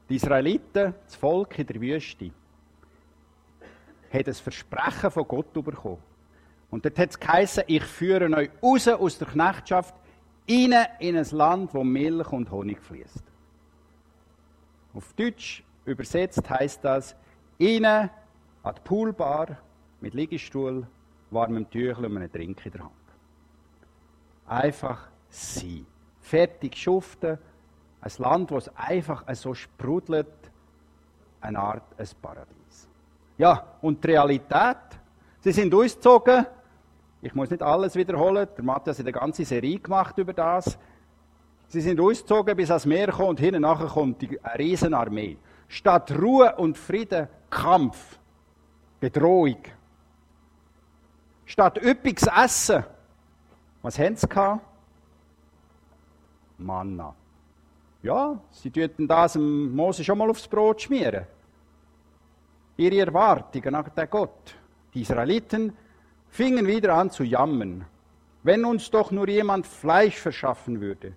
Die 0.10 0.18
Israeliten, 0.18 0.94
das 1.06 1.16
Volk 1.16 1.58
in 1.60 1.66
der 1.66 1.80
Wüste, 1.80 2.30
hat 4.12 4.28
ein 4.28 4.34
Versprechen 4.34 5.10
von 5.10 5.26
Gott 5.26 5.54
bekommen. 5.54 6.04
Und 6.70 6.84
dort 6.84 7.00
hat 7.00 7.12
es 7.12 7.18
geheißen, 7.18 7.64
ich 7.68 7.86
führe 7.86 8.30
euch 8.36 8.50
raus 8.62 8.86
aus 8.90 9.18
der 9.18 9.30
Knechtschaft, 9.30 9.96
rein 10.50 10.74
in 11.00 11.16
ein 11.16 11.28
Land, 11.32 11.74
wo 11.74 11.86
Milch 11.86 12.34
und 12.34 12.52
Honig 12.52 12.82
fließt. 12.82 13.24
Auf 14.94 15.14
Deutsch 15.14 15.64
übersetzt 15.86 16.50
heißt 16.50 16.84
das, 16.84 17.16
rein 17.62 17.86
an 17.86 18.10
die 18.66 18.82
Poolbar 18.84 19.58
mit 20.02 20.14
Liegestuhl, 20.14 20.86
warmem 21.32 21.70
Tüchel 21.70 22.08
und 22.08 22.18
einem 22.18 22.30
Trink 22.30 22.66
in 22.66 22.72
der 22.74 22.82
Hand. 22.82 23.07
Einfach 24.48 25.08
sein. 25.30 25.86
Fertig 26.22 26.76
schuften. 26.78 27.38
Ein 28.02 28.12
Land, 28.18 28.52
es 28.52 28.70
einfach 28.76 29.24
so 29.34 29.54
sprudelt, 29.54 30.28
eine 31.42 31.60
Art 31.60 31.84
ein 31.98 32.08
Paradies. 32.22 32.88
Ja, 33.38 33.64
und 33.82 34.04
die 34.04 34.12
Realität? 34.12 34.78
Sie 35.42 35.52
sind 35.52 35.74
ausgezogen. 35.74 36.46
Ich 37.22 37.34
muss 37.34 37.50
nicht 37.50 37.62
alles 37.62 37.96
wiederholen. 37.96 38.48
Der 38.56 38.64
Matthias 38.64 39.00
hat 39.00 39.06
eine 39.06 39.12
ganze 39.12 39.46
Serie 39.46 39.80
gemacht 39.80 40.18
über 40.18 40.34
das. 40.34 40.78
Sie 41.68 41.82
sind 41.82 42.00
ausgezogen 42.00 42.56
bis 42.56 42.70
ans 42.70 42.86
Meer 42.86 43.12
kommen 43.12 43.30
und 43.30 43.40
hinten 43.40 43.62
nachher 43.62 43.88
kommt 43.88 44.22
die, 44.22 44.40
Riesenarmee. 44.58 45.38
Statt 45.68 46.12
Ruhe 46.18 46.56
und 46.56 46.78
Frieden, 46.78 47.28
Kampf, 47.50 48.18
Bedrohung. 49.00 49.58
Statt 51.46 51.78
üppiges 51.84 52.28
Essen, 52.28 52.86
was 53.88 54.00
haben 54.00 54.18
sie? 54.18 54.28
Manna. 56.58 57.16
Ja, 58.04 58.38
sie 58.52 58.70
töten 58.70 59.08
das 59.08 59.34
dem 59.34 59.74
Mose 59.74 60.04
schon 60.04 60.18
mal 60.18 60.30
aufs 60.30 60.46
Brot 60.46 60.82
schmieren. 60.82 61.26
Ihre 62.76 63.00
Erwartungen 63.00 63.72
nach 63.72 63.88
der 63.90 64.08
Gott. 64.08 64.56
Die 64.94 65.02
Israeliten 65.02 65.72
fingen 66.28 66.68
wieder 66.68 66.96
an 66.96 67.12
zu 67.12 67.24
jammern. 67.24 67.86
Wenn 68.44 68.66
uns 68.66 68.92
doch 68.92 69.12
nur 69.12 69.30
jemand 69.30 69.66
Fleisch 69.66 70.18
verschaffen 70.18 70.82
würde. 70.82 71.14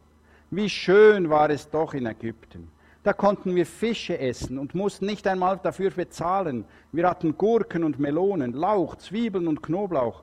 Wie 0.52 0.68
schön 0.68 1.28
war 1.28 1.50
es 1.50 1.68
doch 1.68 1.92
in 1.94 2.06
Ägypten. 2.06 2.70
Da 3.02 3.12
konnten 3.12 3.56
wir 3.56 3.66
Fische 3.66 4.16
essen 4.16 4.58
und 4.58 4.76
mussten 4.76 5.06
nicht 5.06 5.26
einmal 5.26 5.58
dafür 5.60 5.90
bezahlen. 5.90 6.64
Wir 6.92 7.08
hatten 7.08 7.36
Gurken 7.36 7.82
und 7.82 7.98
Melonen, 7.98 8.52
Lauch, 8.52 8.94
Zwiebeln 8.96 9.48
und 9.48 9.60
Knoblauch. 9.60 10.22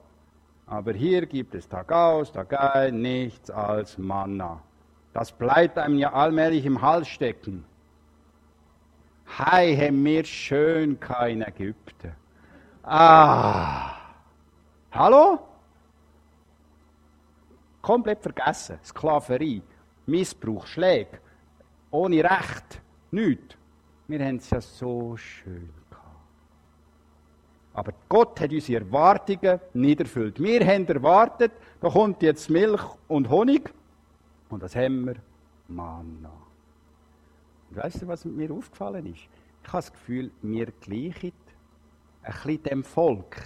Aber 0.67 0.91
hier 0.91 1.25
gibt 1.25 1.55
es 1.55 1.67
Tag 1.67 1.91
aus, 1.93 2.31
Tag 2.33 2.53
ein 2.75 3.01
nichts 3.01 3.49
als 3.49 3.97
Manna. 3.97 4.61
Das 5.13 5.31
bleibt 5.31 5.77
einem 5.77 5.97
ja 5.97 6.11
allmählich 6.11 6.65
im 6.65 6.81
Hals 6.81 7.07
stecken. 7.07 7.63
Hei, 9.39 9.75
haben 9.77 10.03
wir 10.03 10.25
schön 10.25 10.99
kein 10.99 11.41
Ägypten. 11.41 12.13
Ah. 12.83 13.93
Hallo? 14.91 15.39
Komplett 17.81 18.21
vergessen. 18.21 18.77
Sklaverei, 18.83 19.61
Missbrauch, 20.05 20.67
Schläge, 20.67 21.19
ohne 21.91 22.23
Recht, 22.23 22.81
nichts. 23.11 23.55
Wir 24.07 24.19
haben 24.25 24.37
es 24.37 24.49
ja 24.49 24.59
so 24.59 25.15
schön 25.15 25.76
aber 27.77 27.93
Gott 28.09 28.41
hat 28.41 28.51
unsere 28.51 28.83
Erwartungen 28.83 29.59
nicht 29.75 29.99
erfüllt. 29.99 30.41
Wir 30.41 30.65
haben 30.65 30.87
erwartet, 30.87 31.51
da 31.79 31.91
kommt 31.91 32.23
jetzt 32.23 32.49
Milch 32.49 32.81
und 33.07 33.29
Honig. 33.29 33.71
Und 34.49 34.63
das 34.63 34.75
haben 34.75 35.05
wir 35.05 35.17
Manna. 35.67 36.31
Und 37.69 37.77
weißt 37.77 38.01
du, 38.01 38.07
was 38.07 38.25
mir 38.25 38.51
aufgefallen 38.51 39.05
ist? 39.05 39.19
Ich 39.61 39.67
habe 39.67 39.77
das 39.77 39.93
Gefühl, 39.93 40.31
wir 40.41 40.71
gleichen 40.81 41.33
ein 42.23 42.33
bisschen 42.33 42.63
dem 42.63 42.83
Volk. 42.83 43.37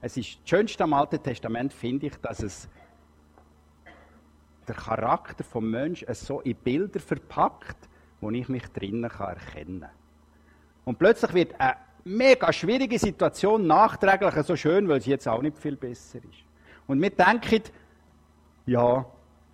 Es 0.00 0.16
ist 0.16 0.38
das 0.40 0.48
Schönste 0.48 0.84
am 0.84 0.94
Alten 0.94 1.22
Testament, 1.22 1.74
finde 1.74 2.06
ich, 2.06 2.16
dass 2.22 2.42
es 2.42 2.70
der 4.66 4.76
Charakter 4.76 5.44
des 5.44 5.54
Menschen 5.60 6.08
so 6.14 6.40
in 6.40 6.56
Bilder 6.56 7.00
verpackt, 7.00 7.86
wo 8.22 8.30
ich 8.30 8.48
mich 8.48 8.66
drinnen 8.68 9.04
erkennen 9.04 9.80
kann. 9.80 9.90
Und 10.86 10.98
plötzlich 10.98 11.34
wird 11.34 11.60
ein 11.60 11.74
mega 12.08 12.52
schwierige 12.52 12.98
Situation 12.98 13.66
nachträglich 13.66 14.34
so 14.44 14.56
schön, 14.56 14.88
weil 14.88 15.00
sie 15.00 15.10
jetzt 15.10 15.28
auch 15.28 15.42
nicht 15.42 15.58
viel 15.58 15.76
besser 15.76 16.18
ist. 16.18 16.44
Und 16.86 17.00
wir 17.00 17.10
denken, 17.10 17.62
ja, 18.66 19.04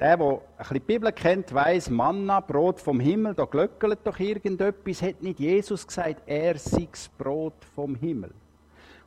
der, 0.01 0.17
der 0.17 0.27
ein 0.27 0.41
bisschen 0.59 0.75
die 0.75 0.81
Bibel 0.81 1.13
kennt, 1.13 1.53
weiß, 1.53 1.91
Manna, 1.91 2.41
Brot 2.41 2.81
vom 2.81 3.01
Himmel, 3.01 3.35
da 3.35 3.45
glöckelt 3.45 4.01
doch 4.05 4.19
irgendetwas, 4.19 5.03
hat 5.03 5.23
nicht 5.23 5.41
Jesus 5.41 5.87
gesagt, 5.87 6.23
er 6.27 6.59
sei 6.59 6.89
das 6.91 7.09
Brot 7.09 7.65
vom 7.75 7.95
Himmel. 7.95 8.33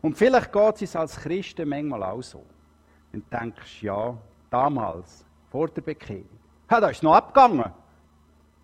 Und 0.01 0.17
vielleicht 0.17 0.51
geht 0.51 0.81
es 0.81 0.95
als 0.95 1.17
Christen 1.17 1.69
manchmal 1.69 2.03
auch 2.03 2.21
so. 2.21 2.43
Und 3.13 3.31
denkst, 3.31 3.81
ja, 3.81 4.15
damals, 4.49 5.25
vor 5.49 5.69
der 5.69 5.81
Bekehrung, 5.81 6.29
ja, 6.69 6.79
da 6.79 6.89
ist 6.89 7.03
noch 7.03 7.15
abgegangen. 7.15 7.71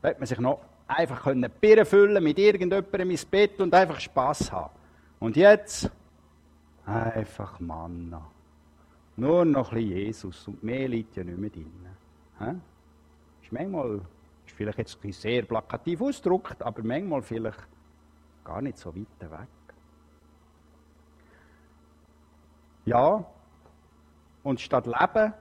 Da 0.02 0.10
hat 0.10 0.20
man 0.20 0.28
sich 0.28 0.40
noch 0.40 0.60
einfach 0.94 1.24
können 1.24 1.50
Birnen 1.60 1.86
füllen 1.86 2.24
mit 2.24 2.40
irgendjemandem 2.40 3.12
ins 3.12 3.26
Bett 3.26 3.60
und 3.60 3.74
einfach 3.74 4.00
Spaß 4.00 4.52
haben. 4.52 4.74
Und 5.20 5.36
jetzt 5.36 5.90
einfach 6.86 7.60
Manna. 7.60 8.30
Nur 9.16 9.46
noch 9.46 9.72
ein 9.72 9.78
bisschen 9.78 9.98
Jesus 9.98 10.48
und 10.48 10.64
mehr 10.64 10.88
liegt 10.88 11.16
ja 11.16 11.24
nicht 11.24 11.38
mehr 11.38 11.50
drin. 11.50 12.62
Ist 13.42 13.52
manchmal, 13.52 14.02
ist 14.46 14.56
vielleicht 14.56 14.80
jetzt 14.80 14.98
ein 15.04 15.12
sehr 15.12 15.44
plakativ 15.44 16.02
ausgedrückt, 16.02 16.62
aber 16.62 16.84
manchmal 16.84 17.22
vielleicht 17.22 17.68
gar 18.44 18.62
nicht 18.62 18.78
so 18.78 18.94
weit 18.96 19.32
weg. 19.32 19.48
Ja, 22.86 23.26
und 24.44 24.60
statt 24.60 24.86
Leben 24.88 25.34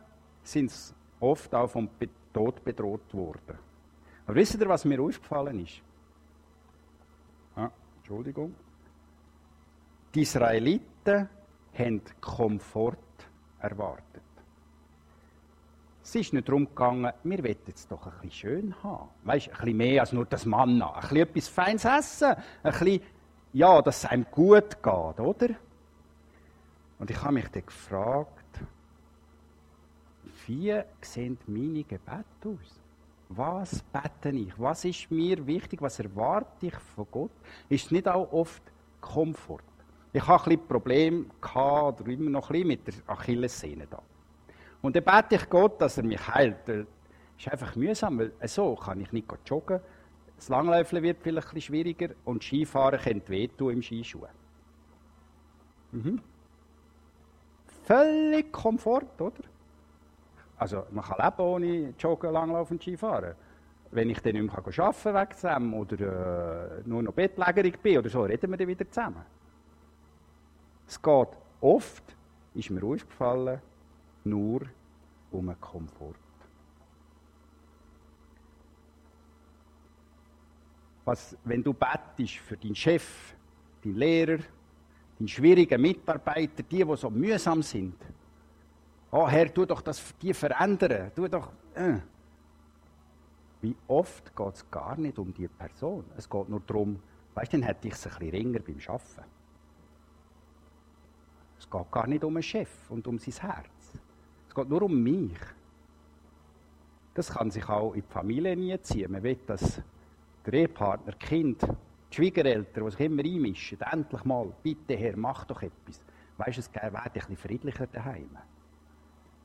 sind 0.45 0.71
sie 0.71 0.95
oft 1.19 1.53
auch 1.55 1.69
vom 1.69 1.89
Tod 2.33 2.63
bedroht 2.65 3.13
worden. 3.13 3.59
Aber 4.27 4.37
wisst 4.37 4.55
ihr, 4.55 4.69
was 4.69 4.85
mir 4.85 5.01
aufgefallen 5.01 5.65
ist? 5.65 5.81
Ah, 7.57 7.71
Entschuldigung. 7.99 8.55
Die 10.15 10.23
Israeliten 10.23 11.29
haben 11.77 12.03
Komfort 12.21 12.99
erwartet. 13.61 14.23
Es 16.05 16.15
ist 16.17 16.33
nicht 16.33 16.49
darum 16.49 16.67
gegangen, 16.67 17.13
wir 17.23 17.45
wollen 17.45 17.57
es 17.73 17.87
doch 17.87 18.07
ein 18.07 18.13
bisschen 18.15 18.31
schön 18.31 18.83
haben. 18.83 19.09
Weißt, 19.25 19.49
ein 19.49 19.55
bisschen 19.55 19.77
mehr 19.77 20.01
als 20.01 20.13
nur 20.13 20.27
das 20.27 20.45
Manna. 20.45 20.93
Ein 20.95 21.01
bisschen 21.01 21.17
etwas 21.17 21.49
Feines 21.49 21.85
essen. 21.85 22.35
Ein 22.63 22.73
bisschen, 22.73 23.01
ja, 23.53 23.81
dass 23.81 23.99
es 23.99 24.11
einem 24.11 24.27
gut 24.31 24.83
geht, 24.83 25.21
oder? 25.21 25.49
Und 26.99 27.11
ich 27.11 27.23
habe 27.23 27.35
mich 27.35 27.49
dann 27.49 27.65
gefragt, 27.65 28.61
wie 30.47 30.81
sehen 31.01 31.39
meine 31.47 31.85
Gebete 31.85 32.25
aus? 32.45 32.82
Was 33.35 33.83
bete 33.83 34.37
ich? 34.37 34.53
Was 34.59 34.85
ist 34.85 35.11
mir 35.11 35.47
wichtig? 35.47 35.81
Was 35.81 35.99
erwarte 35.99 36.67
ich 36.67 36.75
von 36.75 37.07
Gott? 37.11 37.31
Ist 37.69 37.91
nicht 37.91 38.07
auch 38.07 38.31
oft 38.33 38.63
Komfort? 39.01 39.65
Ich 40.13 40.27
habe 40.27 40.43
ein 40.43 40.51
bisschen 40.51 40.69
Probleme 40.69 41.27
gehabt, 41.41 42.01
oder 42.01 42.11
immer 42.11 42.31
noch 42.31 42.51
ein 42.51 42.67
mit 42.67 42.87
der 42.87 42.95
Achillessehne 43.07 43.87
da. 43.89 44.03
Und 44.83 44.97
dann 44.97 45.05
bete 45.05 45.37
ich 45.37 45.49
Gott, 45.49 45.81
dass 45.81 45.97
er 45.97 46.05
mich 46.05 46.27
heilt. 46.29 46.59
Das 46.67 46.87
ist 47.39 47.49
einfach 47.49 47.75
mühsam, 47.77 48.19
weil 48.19 48.33
so 48.47 48.75
kann 48.75 49.01
ich 49.01 49.11
nicht 49.13 49.27
joggen. 49.47 49.81
Das 50.37 50.49
Langläufeln 50.49 51.03
wird 51.03 51.23
vielleicht 51.23 51.55
ein 51.55 51.61
schwieriger 51.61 52.09
und 52.25 52.43
Skifahren 52.43 53.01
könnte 53.01 53.29
wehtun 53.31 53.75
im 53.75 53.83
Skischuh. 53.83 54.27
Mhm. 55.93 56.21
Völlig 57.85 58.53
Komfort, 58.53 59.21
oder? 59.21 59.52
Also 60.63 60.85
man 60.93 61.05
kann 61.05 61.19
leben 61.19 61.41
ohne 61.41 61.95
Joggen, 61.99 62.33
Langlaufen 62.33 62.81
Skifahren. 62.81 63.35
Wenn 63.91 64.11
ich 64.11 64.21
dann 64.21 64.35
nicht 64.35 64.45
mehr 64.45 64.57
arbeiten 64.57 65.13
kann 65.13 65.31
zusammen 65.33 65.75
oder 65.75 66.79
äh, 66.79 66.83
nur 66.85 67.03
noch 67.03 67.13
bettlägerig 67.13 67.81
bin 67.81 67.99
oder 67.99 68.09
so, 68.09 68.23
reden 68.23 68.49
wir 68.49 68.57
dann 68.57 68.69
wieder 68.69 68.89
zusammen. 68.89 69.25
Es 70.87 71.03
geht 71.03 71.29
oft, 71.61 72.05
ist 72.55 72.71
mir 72.71 72.85
aufgefallen, 72.85 73.61
nur 74.23 74.61
um 75.33 75.49
einen 75.49 75.61
Komfort. 75.61 76.15
Was, 81.05 81.37
wenn 81.43 81.65
du 81.65 81.75
bettest 81.75 82.37
für 82.37 82.57
deinen 82.57 82.77
Chef, 82.77 83.35
deinen 83.83 83.97
Lehrer, 83.97 84.39
deinen 85.19 85.27
schwierigen 85.27 85.83
Mitarbeiter, 85.83 86.63
die, 86.63 86.85
die 86.85 86.97
so 86.97 87.11
mühsam 87.11 87.63
sind, 87.63 87.97
Oh 89.15 89.29
Herr, 89.29 89.53
tu 89.53 89.67
doch 89.67 89.83
das 89.83 90.03
die 90.23 90.33
verändern. 90.33 91.13
Tu 91.15 91.29
doch. 91.29 91.53
Äh. 91.75 91.99
Wie 93.61 93.77
oft 93.87 94.35
geht 94.35 94.55
es 94.55 94.71
gar 94.71 94.97
nicht 94.97 95.19
um 95.19 95.33
die 95.35 95.49
Person. 95.49 96.05
Es 96.17 96.29
geht 96.29 96.49
nur 96.49 96.61
darum, 96.61 96.99
weißt 97.35 97.53
du, 97.53 97.59
dann 97.59 97.67
hätte 97.67 97.89
ich 97.89 97.95
es 97.95 98.07
ein 98.07 98.19
bisschen 98.19 98.31
ringer 98.31 98.61
beim 98.61 98.79
Arbeiten. 98.89 99.31
Es 101.59 101.71
geht 101.71 101.91
gar 101.91 102.07
nicht 102.07 102.25
um 102.25 102.35
einen 102.35 102.43
Chef 102.43 102.91
und 102.91 103.07
um 103.07 103.19
sein 103.19 103.35
Herz. 103.35 104.01
Es 104.49 104.55
geht 104.55 104.69
nur 104.69 104.83
um 104.83 105.03
mich. 105.03 105.39
Das 107.13 107.29
kann 107.31 107.51
sich 107.51 107.69
auch 107.69 107.93
in 107.93 108.01
die 108.01 108.13
Familie 108.13 108.57
nie 108.57 108.81
ziehen. 108.81 109.13
Man 109.13 109.23
will, 109.23 109.39
dass 109.47 109.83
der 110.47 110.55
Ehepartner, 110.55 111.13
Kind, 111.13 111.63
die 111.63 112.17
Schwiegereltern, 112.17 112.87
die 112.87 112.91
sich 112.91 113.01
immer 113.01 113.23
einmischen, 113.23 113.81
endlich 113.83 114.25
mal, 114.25 114.51
bitte 114.63 114.97
Herr, 114.97 115.19
mach 115.19 115.45
doch 115.45 115.61
etwas. 115.61 116.01
Weißt 116.39 116.57
du, 116.57 116.61
es 116.63 116.75
wäre 116.75 116.99
ein 116.99 117.13
bisschen 117.13 117.37
friedlicher 117.37 117.87
daheim. 117.87 118.39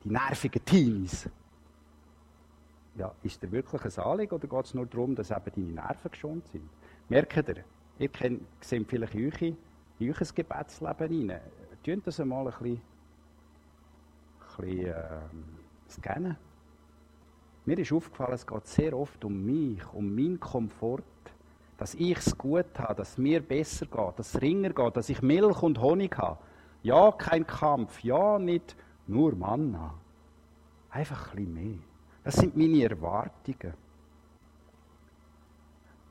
Die 0.08 0.14
nervigen 0.14 0.64
Teenies. 0.64 1.28
Ja, 2.96 3.12
ist 3.22 3.42
dir 3.42 3.52
wirklich 3.52 3.84
ein 3.84 4.04
Anliegen 4.04 4.34
oder 4.34 4.48
geht 4.48 4.64
es 4.64 4.72
nur 4.72 4.86
darum, 4.86 5.14
dass 5.14 5.30
eben 5.30 5.52
deine 5.54 5.66
Nerven 5.66 6.10
geschont 6.10 6.46
sind? 6.48 6.68
Merkt 7.10 7.48
ihr, 7.48 7.64
ihr 7.98 8.08
kennt, 8.08 8.42
seht 8.60 8.88
vielleicht 8.88 9.14
in 9.14 9.26
euch, 10.00 10.20
euch 10.20 10.34
Gebetsleben 10.34 11.30
rein. 11.30 11.40
Tun 11.84 12.02
das 12.04 12.20
einmal 12.20 12.46
ein 12.46 12.52
bisschen, 12.52 12.80
ein 14.56 14.64
bisschen 14.64 14.86
äh, 14.86 15.90
scannen. 15.90 16.36
Mir 17.66 17.78
ist 17.78 17.92
aufgefallen, 17.92 18.32
es 18.32 18.46
geht 18.46 18.66
sehr 18.66 18.96
oft 18.96 19.22
um 19.26 19.44
mich, 19.44 19.84
um 19.92 20.14
meinen 20.14 20.40
Komfort, 20.40 21.02
dass 21.76 21.94
ich 21.94 22.16
es 22.16 22.36
gut 22.36 22.78
habe, 22.78 22.94
dass 22.94 23.10
es 23.10 23.18
mir 23.18 23.42
besser 23.42 23.84
geht, 23.84 24.18
dass 24.18 24.34
es 24.34 24.40
ringer 24.40 24.70
geht, 24.70 24.96
dass 24.96 25.10
ich 25.10 25.20
Milch 25.20 25.62
und 25.62 25.78
Honig 25.82 26.16
habe. 26.16 26.38
Ja, 26.82 27.12
kein 27.12 27.46
Kampf, 27.46 28.02
ja, 28.02 28.38
nicht 28.38 28.74
nur 29.08 29.34
Manna. 29.34 29.94
Einfach 30.90 31.30
ein 31.30 31.36
bisschen 31.36 31.54
mehr. 31.54 31.78
Das 32.24 32.36
sind 32.36 32.56
meine 32.56 32.82
Erwartungen. 32.82 33.74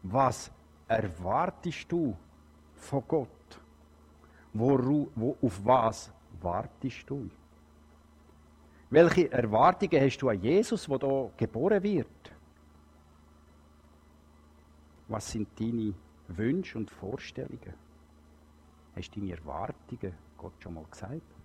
Was 0.03 0.51
erwartest 0.87 1.91
du 1.91 2.15
von 2.75 3.03
Gott? 3.07 3.59
Wo, 4.53 5.07
wo, 5.15 5.37
auf 5.41 5.65
was 5.65 6.11
wartest 6.41 7.09
du? 7.09 7.29
Welche 8.89 9.31
Erwartungen 9.31 10.01
hast 10.01 10.17
du 10.17 10.29
an 10.29 10.41
Jesus, 10.41 10.85
der 10.85 10.97
hier 10.99 11.31
geboren 11.35 11.83
wird? 11.83 12.31
Was 15.09 15.31
sind 15.31 15.47
deine 15.59 15.93
Wünsche 16.29 16.77
und 16.77 16.89
Vorstellungen? 16.89 17.73
Hast 18.95 19.15
du 19.15 19.19
deine 19.19 19.33
Erwartungen 19.33 20.13
Gott 20.37 20.53
schon 20.59 20.73
mal 20.73 20.85
gesagt? 20.89 21.36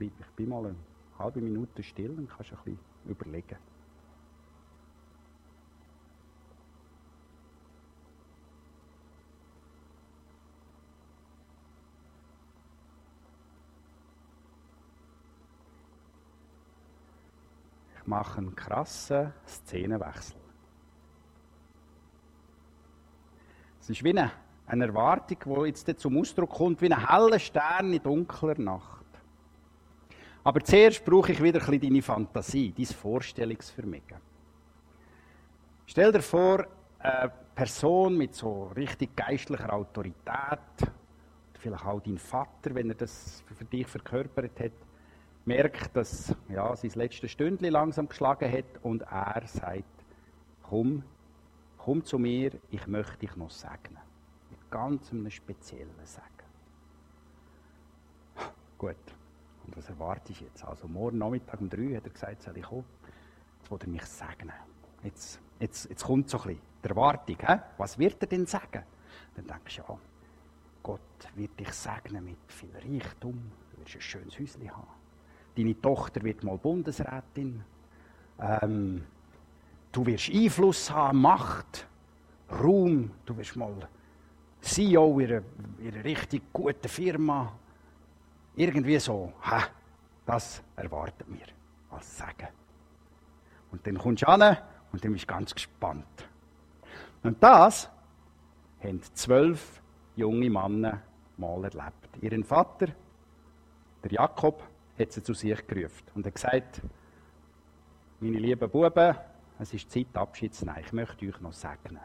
Bin, 0.00 0.10
ich 0.18 0.26
bin 0.34 0.48
mal 0.48 0.64
eine 0.64 0.76
halbe 1.18 1.42
Minute 1.42 1.82
still 1.82 2.12
und 2.16 2.26
kannst 2.26 2.52
ein 2.52 2.58
bisschen 2.64 2.78
überlegen. 3.04 3.58
Ich 17.98 18.06
mache 18.06 18.38
einen 18.38 18.56
krassen 18.56 19.34
Szenenwechsel. 19.46 20.40
Es 23.82 23.90
ist 23.90 24.02
wie 24.02 24.08
eine, 24.08 24.32
eine 24.66 24.86
Erwartung, 24.86 25.62
die 25.62 25.68
jetzt 25.68 26.00
zum 26.00 26.16
Ausdruck 26.16 26.48
kommt, 26.48 26.80
wie 26.80 26.90
ein 26.90 27.06
heller 27.06 27.38
Stern 27.38 27.92
in 27.92 28.02
dunkler 28.02 28.58
Nacht. 28.58 28.99
Aber 30.42 30.60
zuerst 30.62 31.04
brauche 31.04 31.32
ich 31.32 31.42
wieder 31.42 31.66
ein 31.68 31.80
deine 31.80 32.02
Fantasie, 32.02 32.72
dein 32.76 32.86
Vorstellungsvermögen. 32.86 34.18
Stell 35.86 36.12
dir 36.12 36.22
vor, 36.22 36.66
eine 36.98 37.32
Person 37.54 38.16
mit 38.16 38.34
so 38.34 38.68
richtig 38.76 39.14
geistlicher 39.16 39.72
Autorität, 39.72 40.58
vielleicht 41.54 41.84
auch 41.84 42.00
dein 42.00 42.18
Vater, 42.18 42.74
wenn 42.74 42.88
er 42.88 42.94
das 42.94 43.44
für 43.54 43.64
dich 43.64 43.86
verkörpert 43.86 44.58
hat, 44.60 44.72
merkt, 45.44 45.94
dass 45.94 46.34
ja, 46.48 46.74
sein 46.76 46.92
letztes 46.94 47.30
Stündchen 47.32 47.70
langsam 47.70 48.08
geschlagen 48.08 48.50
hat 48.50 48.82
und 48.82 49.02
er 49.02 49.42
sagt, 49.46 49.84
komm, 50.62 51.02
komm 51.76 52.04
zu 52.04 52.18
mir, 52.18 52.52
ich 52.70 52.86
möchte 52.86 53.18
dich 53.18 53.36
noch 53.36 53.50
segnen. 53.50 53.98
Mit 54.50 54.70
ganz 54.70 55.12
einem 55.12 55.30
speziellen 55.30 55.90
Segen. 56.04 56.26
Gut, 58.78 58.96
und 59.66 59.76
was 59.76 59.88
erwarte 59.88 60.32
ich 60.32 60.40
jetzt? 60.40 60.64
Also 60.64 60.88
morgen 60.88 61.18
Nachmittag 61.18 61.60
um 61.60 61.68
drei 61.68 61.96
hat 61.96 62.04
er 62.04 62.10
gesagt, 62.10 62.42
soll 62.42 62.56
ich 62.56 62.64
kommen. 62.64 62.84
Jetzt 63.58 63.70
will 63.70 63.78
er 63.80 63.88
mich 63.88 64.04
segnen. 64.04 64.54
Jetzt, 65.02 65.40
jetzt, 65.58 65.88
jetzt 65.88 66.04
kommt 66.04 66.28
so 66.28 66.38
ein 66.38 66.44
bisschen 66.44 66.60
die 66.84 66.88
Erwartung. 66.88 67.36
He? 67.38 67.56
Was 67.78 67.98
wird 67.98 68.22
er 68.22 68.26
denn 68.26 68.46
sagen? 68.46 68.82
Dann 69.34 69.46
denkst 69.46 69.76
du, 69.76 69.82
ja, 69.82 69.98
Gott 70.82 71.00
wird 71.34 71.58
dich 71.58 71.72
segnen 71.72 72.24
mit 72.24 72.38
viel 72.48 72.70
Reichtum. 72.74 73.50
Du 73.72 73.82
wirst 73.82 73.96
ein 73.96 74.00
schönes 74.00 74.38
Häuschen 74.38 74.70
haben. 74.70 74.86
Deine 75.56 75.80
Tochter 75.80 76.22
wird 76.22 76.42
mal 76.42 76.56
Bundesrätin. 76.56 77.62
Ähm, 78.40 79.04
du 79.92 80.06
wirst 80.06 80.30
Einfluss 80.30 80.90
haben, 80.90 81.20
Macht, 81.20 81.86
Ruhm. 82.62 83.10
Du 83.26 83.36
wirst 83.36 83.56
mal 83.56 83.88
CEO 84.60 85.18
in 85.20 85.26
einer, 85.26 85.42
in 85.78 85.94
einer 85.94 86.04
richtig 86.04 86.42
guten 86.52 86.88
Firma. 86.88 87.52
Irgendwie 88.56 88.98
so, 88.98 89.32
ha, 89.42 89.64
das 90.26 90.62
erwartet 90.76 91.28
mir 91.28 91.46
als 91.90 92.18
Sagen. 92.18 92.48
Und 93.70 93.86
dann 93.86 93.98
kommst 93.98 94.22
du 94.22 94.28
an 94.28 94.56
und 94.92 95.04
dann 95.04 95.12
bist 95.12 95.24
du 95.24 95.28
ganz 95.28 95.54
gespannt. 95.54 96.28
Und 97.22 97.42
das 97.42 97.88
haben 98.82 99.00
zwölf 99.14 99.80
junge 100.16 100.50
Männer 100.50 101.02
mal 101.36 101.64
erlebt. 101.64 102.08
Ihren 102.20 102.44
Vater, 102.44 102.88
der 104.02 104.12
Jakob, 104.12 104.62
hat 104.98 105.12
sie 105.12 105.22
zu 105.22 105.32
sich 105.34 105.66
gerufen 105.66 106.06
und 106.14 106.26
hat 106.26 106.34
gesagt, 106.34 106.82
meine 108.20 108.38
lieben 108.38 108.68
Buben, 108.68 109.16
es 109.58 109.74
ist 109.74 109.90
Zeit, 109.90 110.14
Abschied 110.14 110.54
zu 110.54 110.66
nehmen. 110.66 110.78
Ich 110.80 110.92
möchte 110.92 111.26
euch 111.26 111.40
noch 111.40 111.52
segnen. 111.52 112.00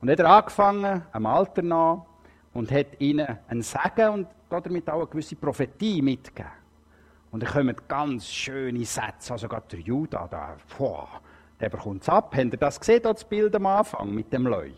Und 0.00 0.10
hat 0.10 0.18
er 0.18 0.30
angefangen, 0.30 1.02
am 1.12 1.26
Alter 1.26 1.62
nach, 1.62 2.06
und 2.58 2.72
hat 2.72 3.00
ihnen 3.00 3.38
ein 3.48 3.62
Segen 3.62 4.08
und 4.08 4.26
damit 4.50 4.90
auch 4.90 4.96
eine 4.96 5.06
gewisse 5.06 5.36
Prophetie 5.36 6.02
mitgegeben. 6.02 6.50
Und 7.30 7.44
dann 7.44 7.50
kommen 7.50 7.76
ganz 7.86 8.28
schöne 8.28 8.84
Sätze. 8.84 9.32
Also 9.32 9.48
gerade 9.48 9.66
der 9.70 9.78
Judah, 9.78 10.26
da, 10.28 10.56
boah, 10.76 11.08
der 11.60 11.68
bekommt 11.68 12.02
es 12.02 12.08
ab. 12.08 12.34
Habt 12.36 12.52
ihr 12.52 12.58
das 12.58 12.80
gesehen, 12.80 13.02
das 13.02 13.24
Bild 13.24 13.54
am 13.54 13.66
Anfang 13.66 14.12
mit 14.12 14.32
dem 14.32 14.46
Leu? 14.48 14.70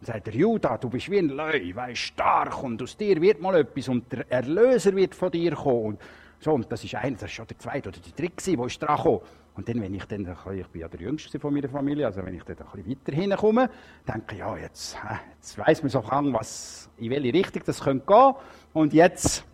Und 0.00 0.06
sagt 0.06 0.26
der 0.26 0.34
Judah, 0.34 0.78
du 0.78 0.88
bist 0.88 1.10
wie 1.10 1.18
ein 1.18 1.28
Leu, 1.28 1.74
weißt 1.74 1.98
stark 2.00 2.62
und 2.62 2.80
aus 2.80 2.96
dir 2.96 3.20
wird 3.20 3.42
mal 3.42 3.56
etwas 3.56 3.88
und 3.88 4.10
der 4.10 4.30
Erlöser 4.32 4.96
wird 4.96 5.14
von 5.14 5.30
dir 5.30 5.54
kommen. 5.54 5.98
So, 6.40 6.54
und 6.54 6.70
das 6.72 6.82
ist 6.82 6.94
einer, 6.94 7.16
das 7.16 7.24
ist 7.24 7.32
schon 7.32 7.46
der 7.46 7.58
zweite 7.58 7.90
oder 7.90 7.98
der 7.98 8.12
dritte, 8.12 8.56
wo 8.56 8.64
ist 8.64 8.80
dran 8.80 8.96
gekommen. 8.96 9.20
Und 9.56 9.66
dann, 9.68 9.80
wenn 9.80 9.94
ich 9.94 10.04
dann, 10.04 10.36
ich 10.54 10.66
bin 10.68 10.82
ja 10.82 10.88
der 10.88 11.00
Jüngste 11.00 11.40
von 11.40 11.54
meiner 11.54 11.70
Familie, 11.70 12.04
also 12.04 12.22
wenn 12.24 12.34
ich 12.34 12.42
dann 12.42 12.58
ein 12.58 12.82
bisschen 12.82 13.00
weiter 13.06 13.12
hinkomme, 13.12 13.70
denke 14.06 14.34
ich, 14.34 14.38
ja, 14.38 14.56
jetzt, 14.58 14.98
jetzt 15.34 15.56
weiss 15.56 15.82
man 15.82 15.88
so 15.88 16.02
lang, 16.02 16.32
was, 16.34 16.90
in 16.98 17.10
welche 17.10 17.32
Richtung 17.32 17.62
das 17.64 17.80
könnte 17.80 18.04
gehen. 18.04 18.34
Und 18.74 18.92
jetzt, 18.92 19.44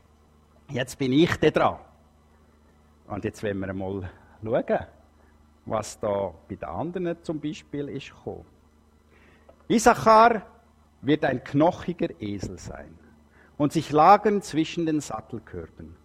jetzt 0.71 0.99
bin 0.99 1.13
ich 1.13 1.37
da 1.37 1.51
dran. 1.51 1.79
Und 3.07 3.25
jetzt 3.25 3.45
wollen 3.45 3.61
wir 3.61 3.73
mal 3.73 4.11
schauen, 4.43 4.79
was 5.67 6.01
da 6.01 6.35
bei 6.49 6.57
den 6.57 6.69
anderen 6.69 7.23
zum 7.23 7.41
Beispiel 7.41 7.89
ist 7.89 8.09
gekommen. 8.11 8.45
Issachar 9.69 10.43
wird 11.01 11.25
ein 11.25 11.45
knochiger 11.45 12.09
Esel 12.21 12.59
sein 12.59 12.99
und 13.57 13.73
sich 13.73 13.93
lagern 13.93 14.43
zwischen 14.43 14.85
den 14.85 15.01
Sattelkörben. 15.01 16.02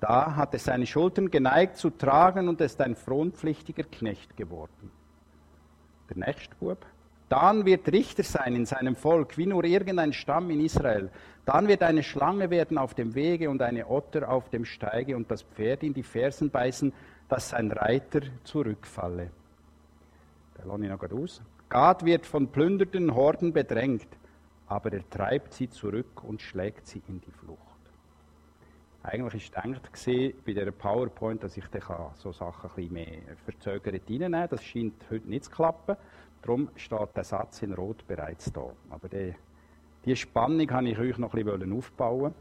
Da 0.00 0.34
hat 0.34 0.54
er 0.54 0.58
seine 0.58 0.86
Schultern 0.86 1.30
geneigt 1.30 1.76
zu 1.76 1.90
tragen 1.90 2.48
und 2.48 2.60
ist 2.60 2.80
ein 2.80 2.96
fronpflichtiger 2.96 3.84
Knecht 3.84 4.36
geworden. 4.36 4.90
Der 6.08 6.26
nächste 6.26 6.54
Bub. 6.56 6.84
Dann 7.28 7.64
wird 7.64 7.86
Richter 7.92 8.24
sein 8.24 8.56
in 8.56 8.66
seinem 8.66 8.96
Volk, 8.96 9.38
wie 9.38 9.46
nur 9.46 9.62
irgendein 9.62 10.12
Stamm 10.12 10.50
in 10.50 10.60
Israel. 10.60 11.10
Dann 11.44 11.68
wird 11.68 11.82
eine 11.82 12.02
Schlange 12.02 12.50
werden 12.50 12.76
auf 12.76 12.94
dem 12.94 13.14
Wege 13.14 13.50
und 13.50 13.62
eine 13.62 13.88
Otter 13.88 14.28
auf 14.28 14.48
dem 14.48 14.64
Steige 14.64 15.16
und 15.16 15.30
das 15.30 15.42
Pferd 15.42 15.84
in 15.84 15.94
die 15.94 16.02
Fersen 16.02 16.50
beißen, 16.50 16.92
dass 17.28 17.50
sein 17.50 17.70
Reiter 17.70 18.22
zurückfalle. 18.42 19.30
Da 20.54 20.64
lasse 20.64 20.82
ich 20.84 20.90
noch 20.90 21.12
aus. 21.12 21.40
Gad 21.68 22.04
wird 22.04 22.26
von 22.26 22.48
plünderten 22.48 23.14
Horden 23.14 23.52
bedrängt, 23.52 24.08
aber 24.66 24.92
er 24.92 25.08
treibt 25.08 25.54
sie 25.54 25.70
zurück 25.70 26.24
und 26.24 26.42
schlägt 26.42 26.88
sie 26.88 27.00
in 27.06 27.20
die 27.20 27.30
Flucht. 27.30 27.69
Eigentlich 29.02 29.50
war 29.54 29.62
gedacht 29.62 30.04
bei 30.44 30.52
dieser 30.52 30.72
PowerPoint, 30.72 31.42
dass 31.42 31.56
ich 31.56 31.64
dann 31.68 31.82
so 32.14 32.32
Sachen 32.32 32.68
ein 32.70 32.76
bisschen 32.76 32.92
mehr 32.92 33.36
verzögert 33.44 34.02
reinnehmen 34.08 34.32
kann. 34.32 34.48
Das 34.50 34.62
scheint 34.62 34.94
heute 35.10 35.28
nicht 35.28 35.44
zu 35.44 35.50
klappen. 35.50 35.96
Darum 36.42 36.68
steht 36.76 37.16
der 37.16 37.24
Satz 37.24 37.62
in 37.62 37.72
Rot 37.72 38.06
bereits 38.06 38.52
da. 38.52 38.70
Aber 38.90 39.08
die, 39.08 39.34
die 40.04 40.16
Spannung 40.16 40.70
habe 40.70 40.88
ich 40.88 40.98
euch 40.98 41.18
noch 41.18 41.34
ein 41.34 41.44
bisschen 41.44 41.72
aufbauen. 41.72 42.34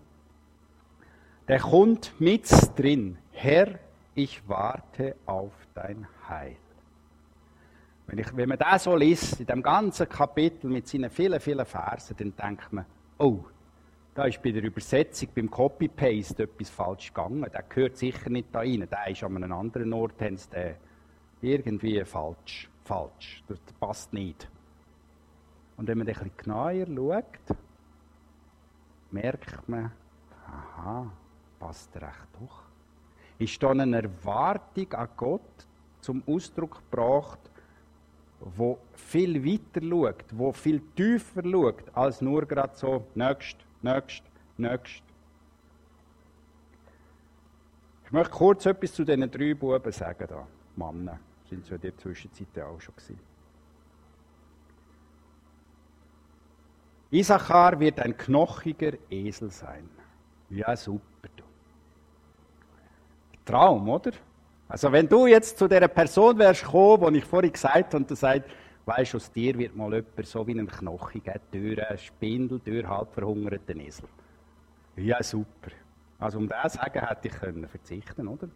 Der 1.48 1.60
kommt 1.60 2.14
mit 2.20 2.50
drin. 2.78 3.18
Herr, 3.32 3.80
ich 4.14 4.48
warte 4.48 5.16
auf 5.26 5.54
dein 5.74 6.08
Heil. 6.28 6.58
Wenn, 8.08 8.20
ich, 8.20 8.36
wenn 8.36 8.50
man 8.50 8.58
das 8.58 8.84
so 8.84 8.96
liest, 8.96 9.40
in 9.40 9.46
dem 9.46 9.64
ganzen 9.64 10.10
Kapitel 10.10 10.70
mit 10.70 10.88
seinen 10.88 11.10
vielen, 11.10 11.40
vielen 11.40 11.66
Versen, 11.66 12.16
dann 12.18 12.36
denkt 12.36 12.74
man, 12.74 12.86
oh, 13.18 13.46
da 14.20 14.26
ist 14.26 14.44
bei 14.44 14.52
der 14.52 14.64
Übersetzung, 14.64 15.30
beim 15.34 15.50
Copy-Paste 15.50 16.44
etwas 16.44 16.70
falsch 16.70 17.14
gegangen. 17.14 17.46
Der 17.54 17.64
gehört 17.64 17.96
sicher 17.96 18.30
nicht 18.30 18.50
da 18.52 18.60
rein. 18.60 18.86
Der 18.92 19.08
ist 19.08 19.24
an 19.24 19.38
einem 19.38 19.54
anderen 19.54 19.94
Ort, 19.94 20.22
haben 20.22 20.36
sie 20.36 20.76
irgendwie 21.42 22.04
falsch. 22.04 22.70
Falsch. 22.84 23.42
Das 23.48 23.58
passt 23.80 24.12
nicht. 24.12 24.50
Und 25.78 25.88
wenn 25.88 26.00
man 26.00 26.06
ein 26.06 26.14
bisschen 26.14 26.32
genauer 26.36 26.86
schaut, 26.86 27.58
merkt 29.12 29.70
man, 29.70 29.90
aha, 30.46 31.10
passt 31.58 31.96
recht 31.96 32.28
doch. 32.42 32.64
Ist 33.38 33.64
da 33.64 33.70
eine 33.70 34.02
Erwartung 34.02 34.94
an 34.96 35.10
Gott 35.16 35.66
zum 36.02 36.24
Ausdruck 36.28 36.82
gebracht, 36.92 37.40
wo 38.42 38.80
viel 38.92 39.46
weiter 39.46 39.82
schaut, 39.82 40.26
wo 40.34 40.52
viel 40.52 40.82
tiefer 40.94 41.42
schaut, 41.50 41.96
als 41.96 42.20
nur 42.20 42.46
gerade 42.46 42.76
so, 42.76 43.08
nächst, 43.16 43.66
nächst, 43.82 44.24
nächst. 44.58 45.04
Ich 48.06 48.12
möchte 48.12 48.32
kurz 48.32 48.66
etwas 48.66 48.94
zu 48.94 49.04
diesen 49.04 49.30
drei 49.30 49.54
Buben 49.54 49.92
sagen, 49.92 50.26
da. 50.28 50.48
Männer, 50.76 51.20
sind 51.50 51.66
sie 51.66 51.76
in 51.76 51.82
der 51.82 51.98
Zwischenzeit 51.98 52.48
auch 52.64 52.80
schon 52.80 52.96
gewesen. 52.96 53.20
Isachar 57.12 57.80
wird 57.80 58.00
ein 58.00 58.16
knochiger 58.16 58.94
Esel 59.10 59.50
sein. 59.52 59.90
Ja, 60.50 60.76
super. 60.76 61.30
Du. 61.36 61.44
Traum, 63.46 63.90
oder? 63.90 64.12
Also 64.68 64.92
wenn 64.92 65.08
du 65.08 65.26
jetzt 65.26 65.58
zu 65.58 65.68
der 65.68 65.88
Person 65.88 66.38
wärst 66.38 66.64
gekommen, 66.64 67.14
die 67.14 67.20
ich 67.20 67.26
vorhin 67.26 67.52
gesagt 67.52 67.94
habe, 67.94 67.98
und 67.98 68.10
du 68.10 68.16
sagst, 68.16 68.48
weisst 68.90 69.16
aus 69.16 69.32
dir 69.32 69.58
wird 69.58 69.76
mal 69.76 69.94
jemand 69.94 70.26
so 70.26 70.46
wie 70.46 70.60
ein 70.60 70.68
knochiger, 70.68 71.40
Tür, 71.52 71.98
Spindel, 71.98 72.60
Tür, 72.60 72.88
halb 72.90 73.14
verhungerter 73.14 73.76
Esel. 73.76 74.10
Ja, 74.98 75.24
super. 75.24 75.72
Also 76.20 76.40
um 76.40 76.48
das 76.48 76.74
sagen, 76.74 77.08
hätte 77.08 77.30
ich 77.30 77.34
können 77.34 77.68
verzichten, 77.68 78.28
oder? 78.28 78.50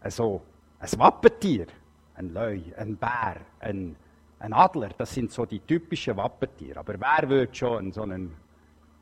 Also, 0.00 0.42
ein 0.78 0.98
Wappentier, 0.98 1.66
ein 2.14 2.32
Leu, 2.32 2.60
ein 2.76 2.96
Bär, 2.96 3.40
ein 3.58 3.96
ein 4.40 4.52
Adler, 4.52 4.90
das 4.96 5.12
sind 5.12 5.32
so 5.32 5.44
die 5.46 5.60
typischen 5.60 6.16
Wappentiere. 6.16 6.78
Aber 6.78 6.94
wer 6.98 7.28
würde 7.28 7.54
schon 7.54 7.92
so 7.92 8.02
einen 8.02 8.36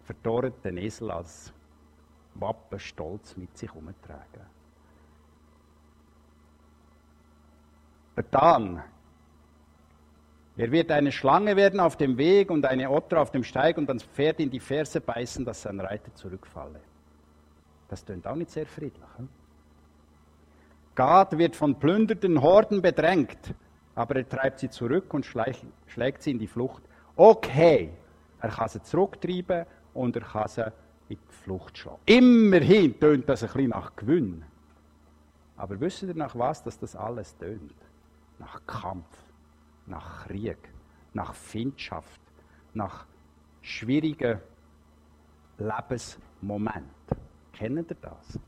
verdorrten 0.04 0.78
Esel 0.78 1.10
als 1.10 1.52
Wappen 2.34 2.78
stolz 2.78 3.36
mit 3.36 3.56
sich 3.56 3.72
umtragen? 3.74 4.55
Dan. 8.22 8.82
Er 10.56 10.72
wird 10.72 10.90
eine 10.90 11.12
Schlange 11.12 11.56
werden 11.56 11.80
auf 11.80 11.96
dem 11.96 12.16
Weg 12.16 12.50
und 12.50 12.64
eine 12.64 12.90
Otter 12.90 13.20
auf 13.20 13.30
dem 13.30 13.44
Steig 13.44 13.76
und 13.76 13.88
das 13.88 14.02
Pferd 14.02 14.40
in 14.40 14.50
die 14.50 14.60
Ferse 14.60 15.00
beißen, 15.00 15.44
dass 15.44 15.62
sein 15.62 15.80
Reiter 15.80 16.14
zurückfalle. 16.14 16.80
Das 17.88 18.04
tönt 18.04 18.26
auch 18.26 18.36
nicht 18.36 18.50
sehr 18.50 18.66
friedlich. 18.66 19.04
Hm? 19.16 19.28
Gad 20.94 21.36
wird 21.36 21.56
von 21.56 21.78
plündernden 21.78 22.40
Horden 22.40 22.80
bedrängt 22.80 23.54
aber 23.96 24.16
er 24.16 24.28
treibt 24.28 24.60
sie 24.60 24.70
zurück 24.70 25.12
und 25.14 25.26
schlägt 25.26 26.22
sie 26.22 26.30
in 26.30 26.38
die 26.38 26.46
Flucht. 26.46 26.82
Okay, 27.16 27.90
er 28.40 28.50
kann 28.50 28.68
sie 28.68 28.82
zurücktreiben 28.82 29.64
und 29.94 30.14
er 30.14 30.22
kann 30.22 30.48
sie 30.48 30.72
in 31.08 31.16
die 31.16 31.34
Flucht 31.42 31.78
schlagen. 31.78 31.98
Immerhin 32.04 33.00
tönt 33.00 33.28
das 33.28 33.42
ein 33.42 33.48
bisschen 33.48 33.70
nach 33.70 33.96
Gewinn. 33.96 34.44
Aber 35.56 35.80
wisst 35.80 36.02
ihr 36.02 36.14
nach 36.14 36.36
was, 36.36 36.62
dass 36.62 36.78
das 36.78 36.94
alles 36.94 37.36
tönt? 37.38 37.74
Nach 38.38 38.60
Kampf, 38.66 39.06
nach 39.86 40.26
Krieg, 40.26 40.58
nach 41.12 41.34
Findschaft, 41.34 42.20
nach 42.74 43.06
schwierigen 43.62 44.40
Lebensmomenten. 45.58 47.18
Kennt 47.52 47.90
ihr 47.90 47.96
das? 48.00 48.38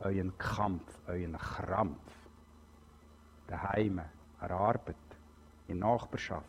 Euren 0.00 0.36
Kampf, 0.38 1.00
euren 1.06 1.36
Krampf 1.36 1.98
daheim, 3.46 4.00
an 4.40 4.48
der 4.48 4.56
Arbeit, 4.56 4.96
in 5.68 5.80
der 5.80 5.88
Nachbarschaft. 5.88 6.44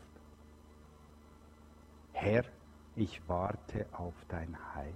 Herr, 2.13 2.43
ich 2.95 3.21
warte 3.27 3.85
auf 3.93 4.13
dein 4.27 4.55
Heil. 4.75 4.93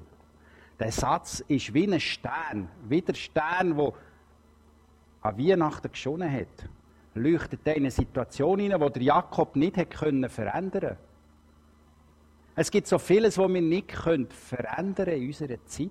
Der 0.80 0.92
Satz 0.92 1.40
ist 1.48 1.74
wie 1.74 1.92
ein 1.92 2.00
Stern, 2.00 2.70
wie 2.90 3.02
der 3.02 3.14
Stern, 3.14 3.78
der 3.78 3.94
an 5.22 5.38
Weihnachten 5.38 5.92
geschonnen 5.92 6.32
hat. 6.32 6.70
Leuchtet 7.16 7.60
in 7.66 7.74
eine 7.74 7.92
Situation 7.92 8.60
hinein, 8.60 8.92
die 8.94 9.06
Jakob 9.06 9.56
nicht 9.56 9.78
hätte 9.78 9.98
können 9.98 10.28
Es 12.56 12.72
gibt 12.72 12.88
so 12.88 12.98
vieles, 12.98 13.38
was 13.38 13.50
wir 13.50 13.62
nicht 13.62 13.90
können 13.90 14.28
verändern 14.28 15.10
in 15.10 15.28
unserer 15.28 15.64
Zeit. 15.66 15.90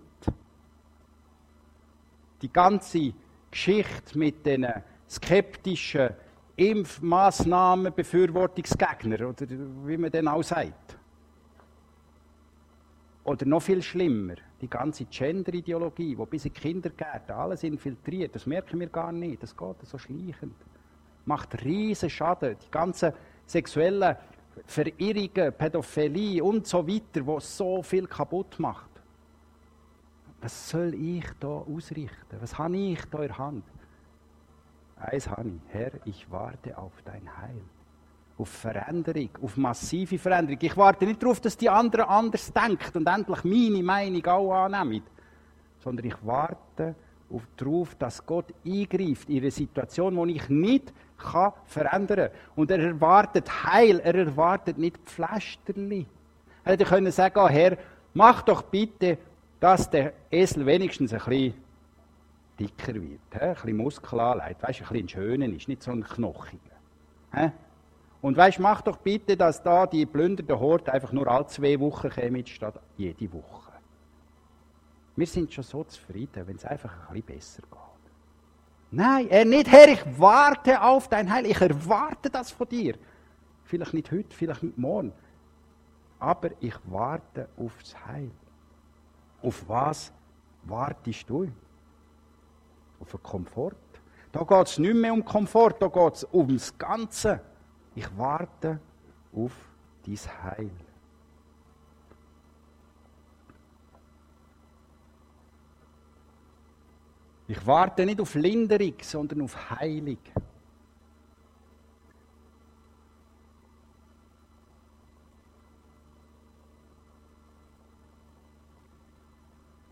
Die 2.40 2.52
ganze 2.52 3.12
Geschichte 3.50 4.18
mit 4.18 4.44
den 4.44 4.66
skeptischen 5.08 6.10
Impfmaßnahmen, 6.56 7.94
Befürwortungsgegner 7.94 9.28
oder 9.28 9.46
wie 9.48 9.96
man 9.96 10.10
denn 10.10 10.28
auch 10.28 10.42
sagt. 10.42 10.98
Oder 13.24 13.46
noch 13.46 13.62
viel 13.62 13.82
schlimmer, 13.82 14.34
die 14.60 14.68
ganze 14.68 15.04
Gender-Ideologie, 15.04 16.16
die 16.16 16.26
bis 16.26 16.44
in 16.44 16.52
die 16.52 16.60
Kindergärten 16.60 17.34
alles 17.34 17.62
infiltriert, 17.62 18.34
das 18.34 18.46
merken 18.46 18.80
wir 18.80 18.88
gar 18.88 19.12
nicht, 19.12 19.42
das 19.42 19.56
geht 19.56 19.76
so 19.84 19.96
schleichend. 19.96 20.54
Macht 21.24 21.64
riesen 21.64 22.10
Schaden, 22.10 22.56
die 22.58 22.70
ganzen 22.70 23.12
sexuellen 23.46 24.16
Verirrungen, 24.66 25.52
Pädophilie 25.56 26.42
und 26.42 26.66
so 26.66 26.86
weiter, 26.86 27.26
wo 27.26 27.40
so 27.40 27.82
viel 27.82 28.06
kaputt 28.06 28.58
macht. 28.58 28.90
Was 30.40 30.70
soll 30.70 30.94
ich 30.94 31.24
da 31.38 31.48
ausrichten? 31.48 32.36
Was 32.40 32.58
habe 32.58 32.76
ich 32.76 33.04
da 33.06 33.18
in 33.20 33.28
der 33.28 33.38
Hand? 33.38 33.64
Eins 34.96 35.28
habe 35.28 35.48
ich. 35.48 35.74
Herr, 35.74 35.92
ich 36.04 36.30
warte 36.30 36.76
auf 36.76 36.92
dein 37.04 37.28
Heil. 37.38 37.62
Auf 38.38 38.48
Veränderung, 38.48 39.30
auf 39.40 39.56
massive 39.56 40.18
Veränderung. 40.18 40.58
Ich 40.60 40.76
warte 40.76 41.06
nicht 41.06 41.22
darauf, 41.22 41.40
dass 41.40 41.56
die 41.56 41.68
anderen 41.68 42.06
anders 42.06 42.52
denken 42.52 42.98
und 42.98 43.06
endlich 43.06 43.44
meine 43.44 43.82
Meinung 43.82 44.26
auch 44.26 44.52
annehmen. 44.52 45.02
Sondern 45.78 46.06
ich 46.06 46.16
warte 46.22 46.94
darauf, 47.56 47.94
dass 47.94 48.26
Gott 48.26 48.46
eingreift 48.66 49.28
in 49.28 49.38
eine 49.38 49.50
Situation, 49.50 50.26
die 50.28 50.36
ich 50.36 50.48
nicht 50.48 50.92
kann 51.16 51.52
verändern 51.64 52.30
kann. 52.30 52.38
Und 52.56 52.70
er 52.70 52.80
erwartet 52.80 53.64
Heil, 53.64 54.00
er 54.00 54.14
erwartet 54.14 54.76
nicht 54.76 54.98
Pflasterli. 54.98 56.06
Er 56.64 56.72
hätte 56.72 56.84
können 56.84 57.10
sagen, 57.10 57.38
oh 57.38 57.48
Herr, 57.48 57.78
mach 58.14 58.42
doch 58.42 58.62
bitte, 58.62 59.18
dass 59.60 59.88
der 59.88 60.12
Esel 60.30 60.66
wenigstens 60.66 61.12
ein 61.12 61.20
bisschen 61.20 61.54
dicker 62.58 62.94
wird, 62.94 63.20
ein 63.40 63.54
bisschen 63.54 63.76
Muskel 63.76 64.20
anlegt, 64.20 64.62
weißt, 64.62 64.82
ein 64.82 64.88
bisschen 64.88 65.08
schöner 65.08 65.46
ist, 65.46 65.68
nicht 65.68 65.82
so 65.82 65.92
ein 65.92 66.04
knochiger. 66.04 67.52
Und 68.20 68.36
weißt, 68.36 68.60
mach 68.60 68.82
doch 68.82 68.98
bitte, 68.98 69.36
dass 69.36 69.62
da 69.62 69.86
die 69.86 70.06
plünderte 70.06 70.58
Horde 70.58 70.92
einfach 70.92 71.12
nur 71.12 71.26
alle 71.26 71.46
zwei 71.46 71.78
Wochen 71.80 72.10
kommt, 72.10 72.48
statt 72.48 72.74
jede 72.96 73.32
Woche. 73.32 73.71
Wir 75.16 75.26
sind 75.26 75.52
schon 75.52 75.64
so 75.64 75.84
zufrieden, 75.84 76.46
wenn 76.46 76.56
es 76.56 76.64
einfach 76.64 76.92
ein 77.08 77.14
bisschen 77.14 77.36
besser 77.36 77.62
geht. 77.62 78.12
Nein, 78.90 79.28
er 79.28 79.44
nicht, 79.44 79.70
Herr, 79.70 79.88
ich 79.88 80.02
warte 80.18 80.82
auf 80.82 81.08
dein 81.08 81.30
Heil, 81.32 81.46
ich 81.46 81.60
erwarte 81.60 82.30
das 82.30 82.50
von 82.50 82.68
dir. 82.68 82.96
Vielleicht 83.64 83.94
nicht 83.94 84.10
heute, 84.10 84.34
vielleicht 84.34 84.62
nicht 84.62 84.78
morgen. 84.78 85.12
Aber 86.18 86.50
ich 86.60 86.74
warte 86.84 87.48
aufs 87.56 87.94
Heil. 88.06 88.30
Auf 89.42 89.68
was 89.68 90.12
wartest 90.64 91.28
du? 91.28 91.50
auf 93.02 93.10
den 93.10 93.22
Komfort. 93.22 93.76
Da 94.30 94.44
geht 94.44 94.66
es 94.66 94.78
nicht 94.78 94.94
mehr 94.94 95.12
um 95.12 95.24
Komfort, 95.24 95.74
da 95.80 95.88
geht 95.88 96.14
es 96.14 96.26
ums 96.32 96.76
Ganze. 96.78 97.40
Ich 97.94 98.06
warte 98.16 98.80
auf 99.34 99.52
dein 100.06 100.16
Heil. 100.16 100.70
Ich 107.52 107.66
warte 107.66 108.06
nicht 108.06 108.18
auf 108.18 108.34
Linderung, 108.34 108.94
sondern 109.02 109.42
auf 109.42 109.68
Heilung. 109.68 110.16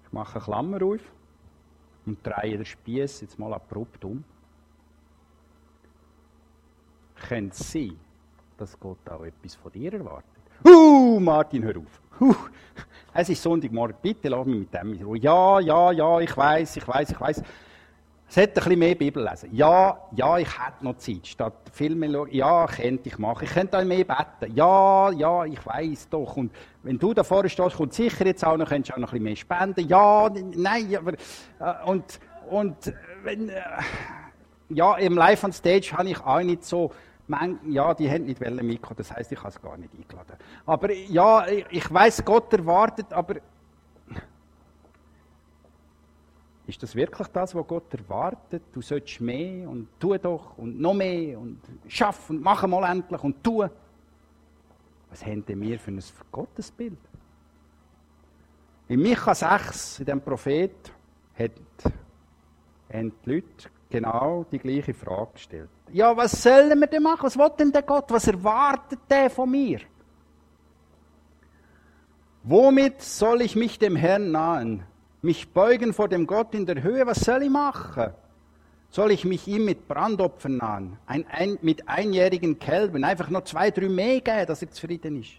Ich 0.03 0.11
mache 0.11 0.37
eine 0.37 0.45
Klammer 0.45 0.83
auf 0.83 1.03
und 2.07 2.27
drehe 2.27 2.57
den 2.57 2.65
Spieß 2.65 3.21
jetzt 3.21 3.39
mal 3.39 3.53
abrupt 3.53 4.07
um. 4.07 4.25
Könnte 7.17 7.51
es 7.51 7.73
sein, 7.73 8.01
dass 8.57 8.81
Gott 8.81 9.07
auch 9.11 9.23
etwas 9.23 9.55
von 9.55 9.71
dir 9.71 9.93
erwartet? 9.93 10.30
Uh, 10.65 11.19
Martin, 11.21 11.63
hör 11.65 11.77
auf. 11.79 12.21
Uh, 12.21 12.35
es 13.15 13.29
ist 13.31 13.43
Sonntagmorgen, 13.43 13.97
bitte 14.03 14.29
lass 14.29 14.47
mich 14.47 14.61
mit 14.61 14.75
dem 14.75 14.93
in 14.93 15.03
Ruhe. 15.03 15.19
Ja, 15.19 15.59
ja, 15.61 15.91
ja, 15.91 16.21
ich 16.21 16.37
weiß, 16.37 16.77
ich 16.77 16.87
weiß, 16.87 17.11
ich 17.11 17.21
weiß. 17.21 17.43
Es 18.29 18.37
hätte 18.37 18.61
ein 18.61 18.65
bisschen 18.65 18.79
mehr 18.79 18.95
Bibel 18.95 19.25
lesen. 19.25 19.49
Ja, 19.53 19.99
ja, 20.15 20.39
ich 20.39 20.49
hätte 20.49 20.85
noch 20.85 20.99
Zeit. 20.99 21.27
Statt 21.27 21.55
Filme 21.73 22.13
schauen, 22.13 22.29
ja, 22.31 22.67
könnte 22.67 23.09
ich 23.09 23.19
machen. 23.19 23.45
Ich 23.45 23.51
könnte 23.51 23.79
auch 23.79 23.85
mehr 23.85 24.05
beten. 24.05 24.55
Ja, 24.55 25.11
ja, 25.11 25.45
ich 25.47 25.67
weiß 25.67 26.11
doch. 26.11 26.37
Und 26.37 26.53
wenn 26.83 26.99
du 26.99 27.13
da 27.13 27.25
vorne 27.25 27.49
stehst, 27.49 27.77
kommt 27.77 27.95
sicher 27.95 28.27
jetzt 28.27 28.45
auch 28.45 28.57
noch, 28.57 28.69
könntest 28.69 28.93
auch 28.93 28.99
noch 28.99 29.13
ein 29.13 29.25
bisschen 29.25 29.25
mehr 29.25 29.37
spenden. 29.37 29.89
Ja, 29.89 30.31
nein, 30.55 30.97
aber, 30.97 31.15
äh, 31.15 31.89
und, 31.91 32.21
und, 32.51 32.93
wenn, 33.25 33.49
äh, 33.49 33.63
ja, 34.69 34.97
im 34.97 35.17
Live 35.17 35.43
on 35.43 35.53
Stage 35.53 35.91
habe 35.93 36.11
ich 36.11 36.21
auch 36.21 36.41
nicht 36.43 36.65
so 36.65 36.93
ja, 37.69 37.95
die 37.95 38.11
haben 38.11 38.25
nicht 38.25 38.41
mitkommen, 38.41 38.97
das 38.97 39.13
heißt, 39.13 39.33
ich 39.33 39.39
habe 39.39 39.49
es 39.49 39.61
gar 39.61 39.77
nicht 39.77 39.93
eingeladen. 39.95 40.37
Aber 40.67 40.93
ja, 40.93 41.47
ich 41.47 41.93
weiß, 41.93 42.25
Gott 42.25 42.53
erwartet, 42.53 43.13
aber 43.13 43.37
ist 46.67 46.83
das 46.83 46.95
wirklich 46.95 47.29
das, 47.29 47.55
was 47.55 47.67
Gott 47.67 47.93
erwartet? 47.95 48.63
Du 48.73 48.81
sollst 48.81 49.21
mehr 49.21 49.69
und 49.69 49.89
tu 49.99 50.17
doch 50.19 50.57
und 50.59 50.81
noch 50.81 50.95
mehr 50.95 51.39
und 51.39 51.61
schaff 51.89 52.31
und 52.31 52.41
mach 52.41 52.67
mal 52.67 52.91
endlich 52.91 53.23
und 53.23 53.43
tu. 53.43 53.67
Was 55.11 55.27
haben 55.27 55.45
denn 55.45 55.61
wir 55.61 55.79
für 55.79 55.91
ein 55.91 56.03
Gottesbild? 56.31 56.99
In 58.89 59.01
Micha 59.01 59.35
6, 59.35 60.01
in 60.01 60.07
dem 60.07 60.21
Prophet, 60.21 60.93
haben 61.39 63.13
die 63.25 63.31
Leute 63.31 63.69
genau 63.91 64.47
die 64.51 64.59
gleiche 64.59 64.95
Frage 64.95 65.33
gestellt. 65.35 65.69
Ja, 65.93 66.17
was 66.17 66.43
sollen 66.43 66.79
wir 66.79 66.87
denn 66.87 67.03
machen? 67.03 67.25
Was 67.25 67.37
will 67.37 67.51
denn 67.59 67.73
der 67.73 67.83
Gott? 67.83 68.07
Was 68.09 68.27
erwartet 68.27 69.01
der 69.11 69.29
von 69.29 69.51
mir? 69.51 69.81
Womit 72.43 73.03
soll 73.03 73.43
ich 73.43 73.57
mich 73.57 73.79
dem 73.79 73.97
Herrn 73.97 74.31
nahen? 74.31 74.85
Mich 75.21 75.53
beugen 75.53 75.93
vor 75.93 76.09
dem 76.09 76.27
Gott 76.27 76.55
in 76.55 76.65
der 76.65 76.83
Höhe? 76.83 77.07
Was 77.07 77.21
soll 77.21 77.43
ich 77.43 77.51
machen? 77.51 78.13
Soll 78.91 79.13
ich 79.13 79.25
mich 79.25 79.47
ihm 79.47 79.67
mit 79.67 79.87
Brandopfern 79.87 80.57
nahen? 80.57 80.97
Ein, 81.07 81.27
ein, 81.31 81.59
mit 81.61 81.87
einjährigen 81.89 82.59
Kälbern? 82.59 83.05
Einfach 83.05 83.29
nur 83.29 83.45
zwei, 83.45 83.71
drei 83.71 83.89
mehr 83.89 84.21
geben, 84.21 84.47
dass 84.47 84.63
er 84.63 84.71
zufrieden 84.71 85.21
ist? 85.21 85.33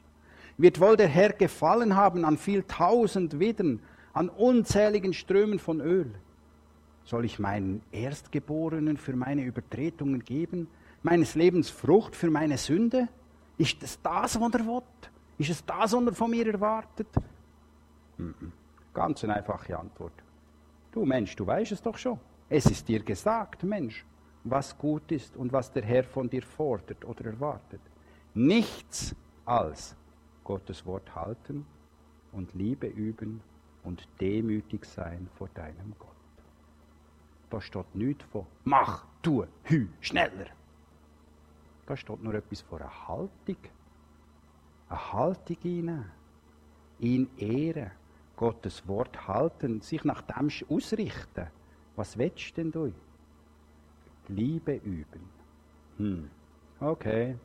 Wird 0.58 0.80
wohl 0.80 0.96
der 0.96 1.08
Herr 1.08 1.34
gefallen 1.34 1.96
haben 1.96 2.24
an 2.24 2.38
viel 2.38 2.64
tausend 2.64 3.40
Widern, 3.40 3.82
an 4.14 4.30
unzähligen 4.30 5.14
Strömen 5.14 5.58
von 5.58 5.82
Öl? 5.82 6.14
Soll 7.04 7.26
ich 7.26 7.40
meinen 7.40 7.82
Erstgeborenen 7.92 8.98
für 8.98 9.16
meine 9.16 9.44
Übertretungen 9.44 10.24
geben? 10.24 10.68
Meines 11.04 11.36
Lebens 11.36 11.70
Frucht 11.70 12.16
für 12.16 12.30
meine 12.30 12.58
Sünde? 12.58 13.08
Ist 13.58 13.82
es 13.84 14.02
das, 14.02 14.40
was 14.40 14.54
er 14.54 14.66
will? 14.66 14.84
Ist 15.38 15.50
es 15.50 15.66
das, 15.66 15.94
was 15.94 16.06
er 16.06 16.14
von 16.14 16.30
mir 16.30 16.48
erwartet? 16.48 17.08
Ganz 18.94 19.24
eine 19.24 19.36
einfache 19.36 19.78
Antwort. 19.78 20.14
Du 20.92 21.06
Mensch, 21.06 21.36
du 21.36 21.48
weißt 21.48 21.72
es 21.72 21.82
doch 21.82 21.98
schon. 21.98 22.20
Es 22.50 22.66
ist 22.66 22.88
dir 22.88 23.02
gesagt, 23.02 23.64
Mensch, 23.64 24.06
was 24.44 24.78
gut 24.78 25.12
ist 25.12 25.38
und 25.38 25.54
was 25.54 25.72
der 25.72 25.84
Herr 25.84 26.04
von 26.04 26.30
dir 26.30 26.42
fordert 26.42 27.06
oder 27.06 27.26
erwartet. 27.26 27.82
Nichts 28.34 29.16
als 29.46 29.96
Gottes 30.44 30.86
Wort 30.86 31.16
halten 31.16 31.66
und 32.32 32.54
Liebe 32.54 32.88
üben 32.88 33.42
und 33.84 34.08
demütig 34.20 34.86
sein 34.86 35.30
vor 35.38 35.50
deinem 35.54 35.94
Gott. 35.98 36.11
Da 37.52 37.60
steht 37.60 37.94
nichts 37.94 38.24
von 38.32 38.48
mach, 38.64 39.06
tu, 39.22 39.46
hü, 39.64 39.88
schneller. 40.00 40.48
Da 41.86 41.98
steht 41.98 42.24
nur 42.24 42.34
etwas 42.34 42.62
von 42.62 42.80
einer 42.80 43.08
Haltung. 43.10 43.58
Eine 44.88 45.14
Haltung 45.14 45.58
hinein. 45.62 46.12
Ihn 47.00 47.30
ehren. 47.38 47.92
Gottes 48.38 48.88
Wort 48.88 49.28
halten. 49.28 49.82
Sich 49.82 50.06
nach 50.06 50.22
dem 50.22 50.50
ausrichten. 50.70 51.48
Was 51.98 52.18
willst 52.18 52.56
denn 52.56 52.72
du? 52.72 52.94
Liebe 54.30 54.76
üben. 54.76 55.30
Hm. 55.98 56.32
Okay. 56.80 57.38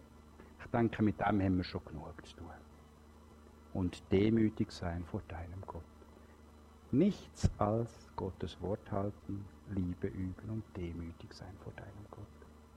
Ich 0.61 0.67
denke, 0.71 1.03
mit 1.03 1.19
dem 1.19 1.43
haben 1.43 1.57
wir 1.57 1.65
schon 1.65 1.85
genug 1.85 2.25
zu 2.25 2.37
tun. 2.37 2.47
Und 3.75 4.01
demütig 4.13 4.71
sein 4.71 5.05
vor 5.05 5.23
deinem 5.27 5.63
Gott. 5.67 5.83
Nichts 6.93 7.51
als 7.59 7.91
Gottes 8.15 8.61
Wort 8.61 8.91
halten, 8.93 9.45
Liebe 9.75 10.07
üben 10.09 10.51
und 10.51 10.65
demütig 10.77 11.33
sein 11.33 11.55
vor 11.63 11.73
deinem 11.75 12.07
Gott. 12.11 12.27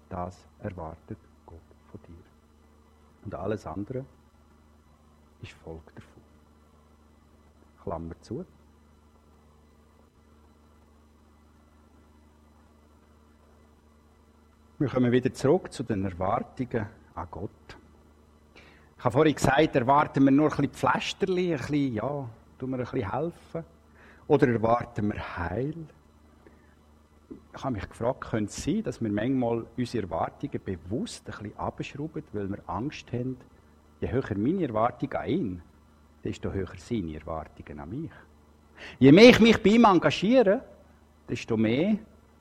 Das 0.10 0.48
erwartet 0.60 1.18
Gott 1.46 1.60
von 1.92 2.00
dir. 2.08 2.24
Und 3.26 3.36
alles 3.36 3.66
andere 3.66 4.06
ist 5.42 5.52
Folge 5.52 5.92
davon. 5.96 6.24
Klammer 7.84 8.22
zu. 8.22 8.46
Wir 14.80 14.88
kommen 14.88 15.12
wieder 15.12 15.34
zurück 15.34 15.72
zu 15.74 15.84
den 15.84 16.06
Erwartungen 16.06 16.88
an 17.14 17.28
Gott. 17.30 17.50
Ich 18.98 19.04
habe 19.04 19.14
vorhin 19.14 19.36
gesagt, 19.36 19.76
erwarten 19.76 20.24
wir 20.24 20.32
nur 20.32 20.46
ein 20.46 20.50
bisschen 20.50 20.74
Pflasterli, 20.74 21.54
ein 21.54 21.60
bisschen, 21.60 21.94
ja, 21.94 22.30
tun 22.58 22.70
wir 22.70 22.78
ein 22.80 22.84
bisschen 22.84 23.12
helfen. 23.12 23.64
Oder 24.28 24.48
erwarten 24.48 25.12
wir 25.12 25.38
Heil? 25.38 25.86
Ich 27.60 27.66
habe 27.66 27.76
mich 27.76 27.90
gefragt, 27.90 28.22
könnte 28.22 28.50
es 28.50 28.64
sein, 28.64 28.84
dass 28.84 29.02
wir 29.02 29.12
manchmal 29.12 29.66
unsere 29.76 30.04
Erwartungen 30.04 30.62
bewusst 30.64 31.28
ein 31.28 31.32
bisschen 31.32 31.58
abschrauben, 31.58 32.24
weil 32.32 32.50
wir 32.50 32.60
Angst 32.68 33.12
haben, 33.12 33.36
je 34.00 34.10
höher 34.10 34.38
meine 34.38 34.64
Erwartungen 34.64 35.14
an 35.14 35.28
ihn, 35.28 35.62
desto 36.24 36.54
höher 36.54 36.72
seine 36.78 37.16
Erwartungen 37.16 37.82
an 37.82 37.90
mich. 37.90 38.12
Je 38.98 39.12
mehr 39.12 39.32
ich 39.32 39.42
mich 39.42 39.62
bei 39.62 39.72
ihm 39.72 39.84
engagiere, 39.84 40.62
desto 41.28 41.58
mehr 41.58 41.98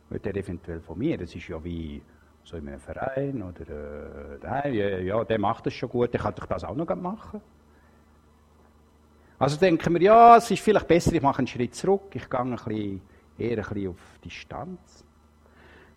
wird 0.08 0.24
er 0.24 0.36
eventuell 0.36 0.80
von 0.80 0.96
mir. 0.96 1.18
Das 1.18 1.34
ist 1.34 1.48
ja 1.48 1.62
wie 1.64 2.00
so 2.44 2.56
in 2.56 2.68
einem 2.68 2.78
Verein 2.78 3.42
oder 3.42 4.64
äh, 4.64 5.04
ja, 5.04 5.24
der 5.24 5.38
macht 5.40 5.66
das 5.66 5.74
schon 5.74 5.88
gut, 5.88 6.12
der 6.12 6.20
kann 6.20 6.34
doch 6.36 6.46
das 6.46 6.62
auch 6.62 6.76
noch 6.76 6.94
machen. 6.94 7.40
Also 9.36 9.56
denken 9.56 9.94
wir, 9.94 10.02
ja, 10.02 10.36
es 10.36 10.48
ist 10.48 10.62
vielleicht 10.62 10.86
besser, 10.86 11.12
ich 11.12 11.22
mache 11.22 11.38
einen 11.38 11.48
Schritt 11.48 11.74
zurück, 11.74 12.14
ich 12.14 12.30
gehe 12.30 12.38
ein 12.38 12.50
bisschen 12.52 13.00
eher 13.36 13.58
ein 13.58 13.64
bisschen 13.64 13.88
auf 13.88 14.18
Distanz. 14.24 15.07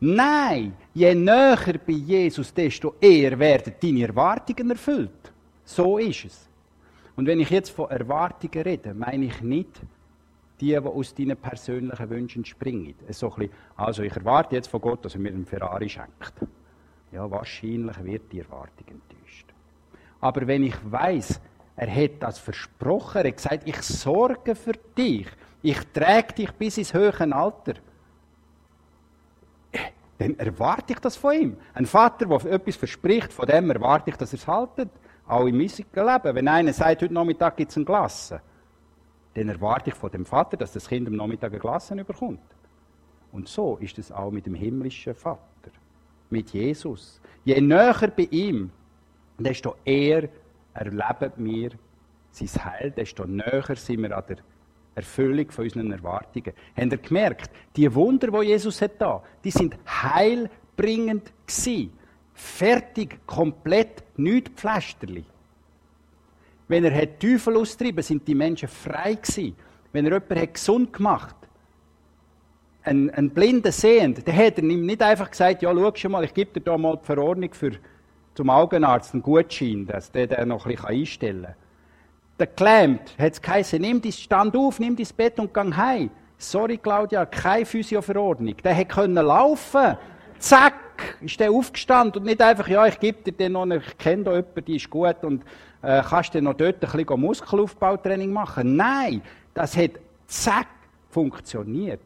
Nein, 0.03 0.73
je 0.93 1.13
näher 1.13 1.79
bei 1.85 1.93
Jesus, 1.93 2.51
desto 2.51 2.95
eher 2.99 3.37
werden 3.37 3.75
deine 3.79 4.07
Erwartungen 4.07 4.71
erfüllt. 4.71 5.31
So 5.63 5.99
ist 5.99 6.25
es. 6.25 6.49
Und 7.15 7.27
wenn 7.27 7.39
ich 7.39 7.51
jetzt 7.51 7.69
von 7.69 7.87
Erwartungen 7.91 8.63
rede, 8.63 8.95
meine 8.95 9.25
ich 9.25 9.41
nicht 9.41 9.79
die, 10.59 10.67
die 10.69 10.77
aus 10.77 11.13
deinen 11.13 11.37
persönlichen 11.37 12.09
Wünschen 12.09 12.45
springen. 12.45 12.95
So 13.09 13.29
bisschen, 13.29 13.53
also 13.75 14.01
ich 14.01 14.15
erwarte 14.15 14.55
jetzt 14.55 14.69
von 14.69 14.81
Gott, 14.81 15.05
dass 15.05 15.13
er 15.13 15.19
mir 15.19 15.29
einen 15.29 15.45
Ferrari 15.45 15.87
schenkt. 15.87 16.33
Ja, 17.11 17.29
wahrscheinlich 17.29 18.03
wird 18.03 18.31
die 18.31 18.39
Erwartung 18.39 18.87
enttäuscht. 18.87 19.47
Aber 20.19 20.47
wenn 20.47 20.63
ich 20.63 20.75
weiß, 20.83 21.39
er 21.75 21.95
hat 21.95 22.11
das 22.21 22.39
versprochen, 22.39 23.21
er 23.21 23.27
hat 23.27 23.37
gesagt, 23.37 23.67
ich 23.67 23.81
sorge 23.83 24.55
für 24.55 24.73
dich, 24.97 25.27
ich 25.61 25.79
trage 25.93 26.33
dich 26.33 26.51
bis 26.53 26.79
ins 26.79 26.93
höhere 26.93 27.31
Alter. 27.35 27.73
Dann 30.21 30.37
erwarte 30.37 30.93
ich 30.93 30.99
das 30.99 31.15
von 31.15 31.33
ihm. 31.33 31.57
Ein 31.73 31.87
Vater, 31.87 32.27
der 32.27 32.51
etwas 32.51 32.75
verspricht, 32.75 33.33
von 33.33 33.47
dem 33.47 33.71
erwarte 33.71 34.11
ich, 34.11 34.17
dass 34.17 34.33
er 34.33 34.37
es 34.37 34.47
haltet. 34.47 34.91
Auch 35.25 35.47
im 35.47 35.57
müßigen 35.57 36.05
Leben. 36.05 36.35
Wenn 36.35 36.47
einer 36.47 36.73
sagt, 36.73 37.01
heute 37.01 37.11
Nachmittag 37.11 37.57
gibt 37.57 37.71
es 37.71 37.77
ein 37.77 37.85
Glas, 37.85 38.31
dann 39.33 39.49
erwarte 39.49 39.89
ich 39.89 39.95
von 39.95 40.11
dem 40.11 40.23
Vater, 40.23 40.57
dass 40.57 40.73
das 40.73 40.87
Kind 40.87 41.07
am 41.07 41.15
Nachmittag 41.15 41.53
ein 41.53 41.59
Glas 41.59 41.89
bekommt. 41.89 42.39
Und 43.31 43.47
so 43.47 43.77
ist 43.77 43.97
es 43.97 44.11
auch 44.11 44.29
mit 44.29 44.45
dem 44.45 44.53
himmlischen 44.53 45.15
Vater, 45.15 45.71
mit 46.29 46.51
Jesus. 46.51 47.19
Je 47.43 47.59
näher 47.59 48.13
bei 48.15 48.27
ihm, 48.29 48.69
desto 49.39 49.73
eher 49.83 50.29
erleben 50.75 51.31
wir 51.37 51.71
sein 52.29 52.63
Heil, 52.63 52.91
desto 52.91 53.25
näher 53.25 53.75
sind 53.75 54.03
wir 54.03 54.15
an 54.15 54.23
der 54.29 54.37
Erfüllung 54.95 55.49
von 55.51 55.63
unseren 55.63 55.91
Erwartungen. 55.91 56.53
Habt 56.75 56.91
ihr 56.91 56.97
gemerkt, 56.97 57.51
die 57.75 57.93
Wunder, 57.93 58.27
die 58.27 58.47
Jesus 58.47 58.81
hat 58.81 58.99
da, 58.99 59.23
die 59.43 59.51
sind 59.51 59.75
heilbringend 59.87 61.31
gewesen. 61.45 61.93
Fertig, 62.33 63.19
komplett, 63.25 64.03
nichts 64.17 64.51
Pflasterli. 64.55 65.23
Wenn 66.67 66.85
er 66.85 66.95
hat 66.95 67.19
Teufel 67.19 67.57
austrieben, 67.57 68.03
sind 68.03 68.27
die 68.27 68.35
Menschen 68.35 68.67
frei 68.67 69.15
gewesen. 69.15 69.55
Wenn 69.91 70.05
er 70.05 70.13
jemanden 70.13 70.53
gesund 70.53 70.93
gemacht, 70.93 71.35
ein, 72.83 73.09
ein 73.11 73.29
blinder 73.29 73.71
Sehend, 73.71 74.27
dann 74.27 74.35
hat 74.35 74.57
er 74.57 74.63
ihm 74.63 74.85
nicht 74.85 75.01
einfach 75.01 75.29
gesagt, 75.29 75.61
ja, 75.61 75.73
schau 75.73 75.95
schon 75.95 76.11
mal, 76.11 76.23
ich 76.23 76.33
gebe 76.33 76.59
dir 76.59 76.61
da 76.61 76.77
mal 76.77 76.97
die 76.97 77.05
Verordnung 77.05 77.53
für, 77.53 77.73
zum 78.33 78.49
Augenarzt, 78.49 79.13
einen 79.13 79.21
Gutschein, 79.21 79.85
dass 79.85 80.11
der 80.11 80.27
den 80.27 80.47
noch 80.47 80.65
ein 80.65 80.71
bisschen 80.71 80.89
einstellen 80.89 81.43
kann 81.43 81.55
der 82.41 82.47
gelähmt, 82.47 83.15
hat 83.17 83.33
es 83.33 83.41
geheißen, 83.41 83.79
nimm 83.79 84.01
dein 84.01 84.11
Stand 84.11 84.55
auf, 84.55 84.79
nimm 84.79 84.95
dein 84.95 85.07
Bett 85.15 85.39
und 85.39 85.53
geh 85.53 85.73
heim. 85.73 86.09
Sorry, 86.37 86.77
Claudia, 86.77 87.25
keine 87.25 87.65
Physioverordnung. 87.65 88.55
Der 88.63 88.85
können 88.85 89.13
laufen. 89.13 89.97
Zack, 90.39 90.73
ist 91.21 91.39
der 91.39 91.51
aufgestanden 91.51 92.19
und 92.19 92.25
nicht 92.25 92.41
einfach, 92.41 92.67
ja, 92.67 92.87
ich 92.87 92.99
gebe 92.99 93.21
dir 93.21 93.31
den 93.31 93.51
noch, 93.51 93.67
ich 93.67 93.97
kenne 93.97 94.23
da 94.23 94.31
jemanden, 94.31 94.65
die 94.65 94.77
ist 94.77 94.89
gut 94.89 95.23
und 95.23 95.43
äh, 95.83 96.01
kannst 96.01 96.33
du 96.33 96.41
noch 96.41 96.55
dort 96.55 96.83
ein 96.83 96.91
bisschen 96.91 97.19
Muskelaufbautraining 97.19 98.33
machen. 98.33 98.75
Nein, 98.75 99.21
das 99.53 99.77
hat 99.77 99.91
zack 100.25 100.67
funktioniert. 101.09 101.99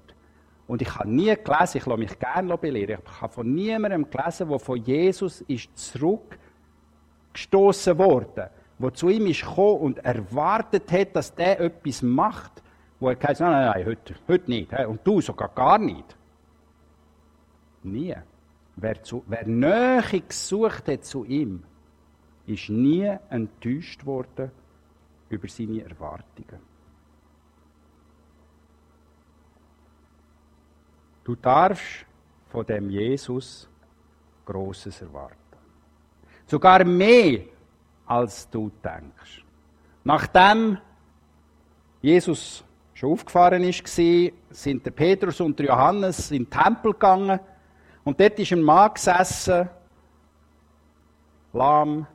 Und 0.67 0.81
ich 0.81 0.93
habe 0.93 1.09
nie 1.09 1.33
gelesen, 1.33 1.77
ich 1.77 1.85
lasse 1.85 1.99
mich 1.99 2.19
gerne 2.19 2.57
belehren, 2.57 2.99
ich 3.05 3.21
habe 3.21 3.31
von 3.31 3.53
niemandem 3.53 4.09
gelesen, 4.09 4.49
der 4.49 4.59
von 4.59 4.83
Jesus 4.83 5.39
ist 5.41 5.69
zurückgestoßen 5.77 7.97
worden 7.97 8.49
der 8.77 8.93
zu 8.93 9.09
ihm 9.09 9.27
ist 9.27 9.41
gekommen 9.41 9.79
und 9.79 9.99
erwartet 9.99 10.91
hat, 10.91 11.15
dass 11.15 11.33
der 11.33 11.59
etwas 11.59 12.01
macht, 12.01 12.61
wo 12.99 13.09
er 13.09 13.15
gesagt 13.15 13.39
hat, 13.39 13.49
nein, 13.49 13.51
nein, 13.51 13.71
nein, 13.75 13.85
heute, 13.85 14.15
heute 14.27 14.49
nicht. 14.51 14.73
Und 14.73 14.99
du 15.03 15.21
sogar 15.21 15.49
gar 15.49 15.77
nicht. 15.77 16.15
Nie. 17.83 18.15
wer, 18.75 19.01
zu, 19.03 19.23
wer 19.27 19.45
Nähe 19.47 20.21
gesucht 20.27 20.87
hat 20.87 21.05
zu 21.05 21.23
ihm, 21.25 21.63
ist 22.45 22.69
nie 22.69 23.11
enttäuscht 23.29 24.05
worden 24.05 24.51
über 25.29 25.47
seine 25.47 25.83
Erwartungen. 25.83 26.59
Du 31.23 31.35
darfst 31.35 32.05
von 32.49 32.65
dem 32.65 32.89
Jesus 32.89 33.67
Großes 34.45 35.01
erwarten. 35.01 35.35
Sogar 36.45 36.85
mehr, 36.85 37.39
als 38.05 38.49
du 38.49 38.71
denkst. 38.83 39.43
Nachdem 40.03 40.77
Jesus 42.01 42.63
schon 42.93 43.11
aufgefahren 43.11 43.63
ist, 43.63 43.83
sind 43.87 44.85
der 44.85 44.91
Petrus 44.91 45.41
und 45.41 45.57
der 45.59 45.67
Johannes 45.67 46.31
in 46.31 46.43
den 46.43 46.49
Tempel 46.49 46.93
gegangen 46.93 47.39
und 48.03 48.19
dort 48.19 48.39
ist 48.39 48.51
ein 48.51 48.61
Mann 48.61 48.93
gesessen, 48.93 49.67
lahm, 51.53 52.05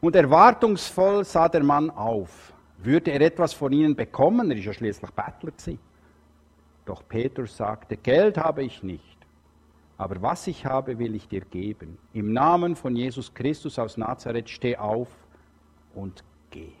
und 0.00 0.16
erwartungsvoll 0.16 1.24
sah 1.24 1.48
der 1.48 1.62
Mann 1.62 1.90
auf. 1.90 2.52
Würde 2.78 3.10
er 3.10 3.20
etwas 3.20 3.52
von 3.52 3.72
ihnen 3.72 3.94
bekommen? 3.94 4.50
Er 4.50 4.56
ist 4.56 4.64
ja 4.64 4.72
schließlich 4.72 5.10
Bettler 5.10 5.50
gewesen. 5.50 5.78
Doch 6.86 7.02
Petrus 7.06 7.56
sagte, 7.56 7.96
Geld 7.96 8.38
habe 8.38 8.62
ich 8.62 8.82
nicht, 8.82 9.18
aber 10.00 10.22
was 10.22 10.46
ich 10.46 10.64
habe, 10.64 10.98
will 10.98 11.14
ich 11.14 11.28
dir 11.28 11.42
geben. 11.42 11.98
Im 12.14 12.32
Namen 12.32 12.74
von 12.74 12.96
Jesus 12.96 13.34
Christus 13.34 13.78
aus 13.78 13.98
Nazareth 13.98 14.48
steh 14.48 14.74
auf 14.74 15.08
und 15.94 16.24
geh. 16.48 16.72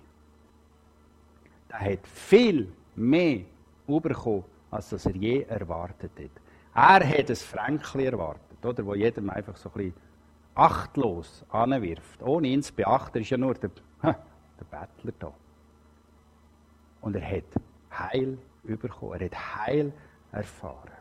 Er 1.68 1.80
hat 1.92 2.06
viel 2.06 2.72
mehr 2.96 3.42
bekommen, 3.86 4.44
als 4.70 4.88
das 4.88 5.04
er 5.04 5.14
je 5.14 5.42
erwartet 5.42 6.12
hat. 6.18 6.30
Er 7.02 7.06
hat 7.06 7.28
ein 7.28 7.36
Fränkli 7.36 8.06
erwartet, 8.06 8.64
oder, 8.64 8.86
wo 8.86 8.94
jedem 8.94 9.28
einfach 9.28 9.56
so 9.58 9.68
ein 9.68 9.74
bisschen 9.74 9.94
achtlos 10.54 11.44
anwirft, 11.50 12.22
ohne 12.22 12.48
ihn 12.48 12.62
zu 12.62 12.72
beachten, 12.72 13.18
ist 13.20 13.28
ja 13.28 13.36
nur 13.36 13.52
der, 13.52 13.70
der 14.02 14.14
Bettler 14.70 15.12
da. 15.18 15.32
Und 17.02 17.16
er 17.16 17.36
hat 17.36 17.44
Heil 17.92 18.38
bekommen, 18.62 19.20
er 19.20 19.26
hat 19.26 19.66
Heil 19.66 19.92
erfahren. 20.32 20.99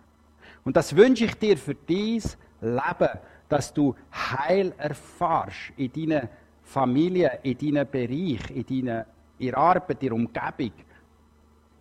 Und 0.63 0.75
das 0.75 0.95
wünsche 0.95 1.25
ich 1.25 1.35
dir 1.35 1.57
für 1.57 1.75
dein 1.75 2.21
Leben, 2.61 3.19
dass 3.47 3.73
du 3.73 3.95
Heil 4.11 4.73
erfahrst 4.77 5.73
in 5.77 5.91
deiner 5.91 6.29
Familie, 6.63 7.39
in 7.43 7.57
deinem 7.57 7.89
Bereich, 7.89 8.49
in 8.51 8.65
deiner 8.65 9.05
in 9.39 9.55
Arbeit, 9.55 10.03
in 10.03 10.09
der 10.09 10.13
Umgebung. 10.13 10.73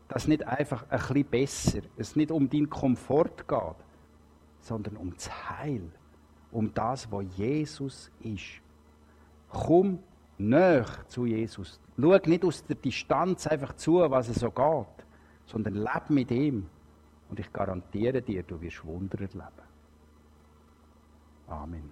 Dass 0.07 0.29
nicht 0.29 0.47
einfach 0.47 0.85
ein 0.89 0.99
bisschen 0.99 1.25
besser, 1.25 1.81
es 1.97 2.17
nicht 2.17 2.31
um 2.31 2.49
deinen 2.49 2.71
Komfort 2.71 3.47
geht, 3.47 3.77
sondern 4.61 4.97
um 4.97 5.13
das 5.15 5.31
Heil 5.51 5.91
um 6.51 6.73
das, 6.73 7.11
was 7.11 7.25
Jesus 7.37 8.11
ist. 8.21 8.61
Komm 9.51 9.99
näher 10.37 10.87
zu 11.09 11.27
Jesus. 11.27 11.81
Schau 12.01 12.17
nicht 12.27 12.45
aus 12.45 12.65
der 12.65 12.77
Distanz 12.77 13.47
einfach 13.47 13.75
zu, 13.75 13.99
was 14.11 14.29
es 14.29 14.41
so 14.41 14.51
geht, 14.51 15.07
sondern 15.47 15.75
leb 15.75 16.11
mit 16.11 16.31
ihm. 16.31 16.67
Und 17.29 17.39
ich 17.39 17.53
garantiere 17.53 18.23
dir, 18.23 18.43
du 18.43 18.61
wirst 18.61 18.85
Wunder 18.85 19.21
erleben. 19.21 19.69
Amen. 21.47 21.91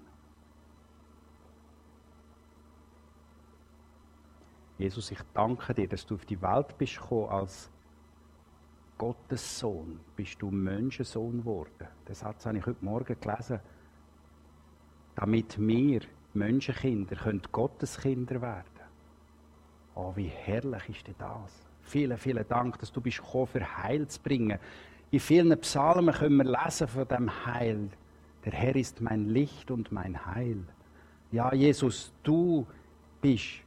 Jesus, 4.79 5.11
ich 5.11 5.21
danke 5.33 5.73
dir, 5.73 5.89
dass 5.89 6.05
du 6.05 6.17
auf 6.17 6.25
die 6.27 6.41
Welt 6.41 6.77
bist 6.77 7.01
gekommen 7.01 7.31
als 7.31 7.71
Gottes 8.99 9.59
Sohn. 9.59 10.01
Bist 10.15 10.41
du 10.41 10.51
Menschensohn 10.51 11.39
geworden. 11.39 11.89
Das 12.05 12.21
Satz 12.21 12.45
habe 12.45 12.59
ich 12.59 12.67
heute 12.67 12.85
Morgen 12.85 13.19
gelesen 13.19 13.61
damit 15.17 15.59
wir 15.59 16.03
Menschenkinder 16.35 17.17
können 17.17 17.43
Gotteskinder 17.51 18.41
werden. 18.41 18.65
Oh, 19.95 20.13
wie 20.15 20.29
herrlich 20.29 20.91
ist 20.91 21.07
denn 21.07 21.15
das? 21.19 21.67
Vielen, 21.81 22.19
vielen 22.19 22.47
Dank, 22.47 22.79
dass 22.79 22.93
du 22.93 23.01
bist 23.01 23.19
gekommen, 23.19 23.47
für 23.47 23.83
Heil 23.83 24.07
zu 24.07 24.21
bringen. 24.21 24.59
In 25.11 25.21
vielen 25.21 25.59
Psalmen 25.61 26.15
können 26.15 26.39
wir 26.39 26.45
lesen 26.45 26.89
von 26.89 27.07
dem 27.07 27.47
Heil. 27.47 27.89
Der 28.45 28.53
Herr 28.53 28.75
ist 28.75 29.01
mein 29.01 29.29
Licht 29.29 29.71
und 29.71 29.93
mein 29.93 30.27
Heil. 30.27 30.65
Ja, 31.31 31.55
Jesus, 31.55 32.13
du 32.23 32.67
bist 33.21 33.63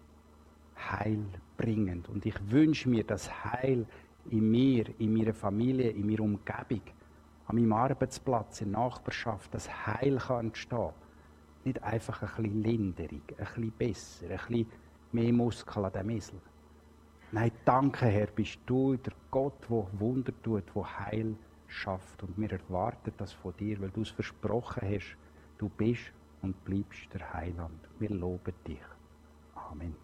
heilbringend. 0.78 2.10
Und 2.10 2.26
ich 2.26 2.36
wünsche 2.50 2.90
mir 2.90 3.04
das 3.04 3.44
Heil 3.44 3.86
in 4.30 4.52
mir, 4.52 4.86
in 5.00 5.14
meiner 5.14 5.34
Familie, 5.34 5.90
in 5.92 6.08
meiner 6.08 6.22
Umgebung, 6.22 6.82
an 7.48 7.56
meinem 7.56 7.74
Arbeitsplatz, 7.74 8.62
in 8.62 8.72
der 8.72 8.82
Nachbarschaft, 8.82 9.54
das 9.54 9.70
Heil 9.88 10.18
kann 10.18 10.48
entstehen 10.48 10.92
nicht 11.66 11.84
einfach 11.84 12.22
ein 12.22 12.44
bisschen 12.44 12.64
Linderung, 12.64 13.22
ein 13.38 13.46
bisschen 13.46 13.72
besser, 13.72 14.26
ein 14.30 14.38
bisschen 14.38 14.72
mehr 15.12 15.34
Muskel 15.34 15.86
an 15.86 15.92
dem 15.92 16.10
Esel. 16.10 16.40
Nein, 17.32 17.52
danke 17.64 18.08
Herr, 18.08 18.26
bist 18.26 18.58
du 18.66 18.98
der 18.98 19.14
Gott, 19.30 19.54
der 19.70 19.88
Wunder 20.00 20.34
tut, 20.42 20.64
der 20.76 21.00
Heil 21.00 21.36
schafft. 21.68 22.24
Und 22.24 22.36
wir 22.40 22.52
erwarten 22.52 23.14
das 23.18 23.34
von 23.34 23.54
dir, 23.58 23.80
weil 23.80 23.92
du 23.92 24.02
es 24.02 24.10
versprochen 24.10 24.82
hast, 24.90 25.16
du 25.60 25.70
bist 25.70 26.12
und 26.42 26.64
bleibst 26.66 27.14
der 27.14 27.32
Heiland. 27.32 27.88
Wir 28.00 28.10
loben 28.10 28.54
dich. 28.66 28.82
Amen. 29.54 29.96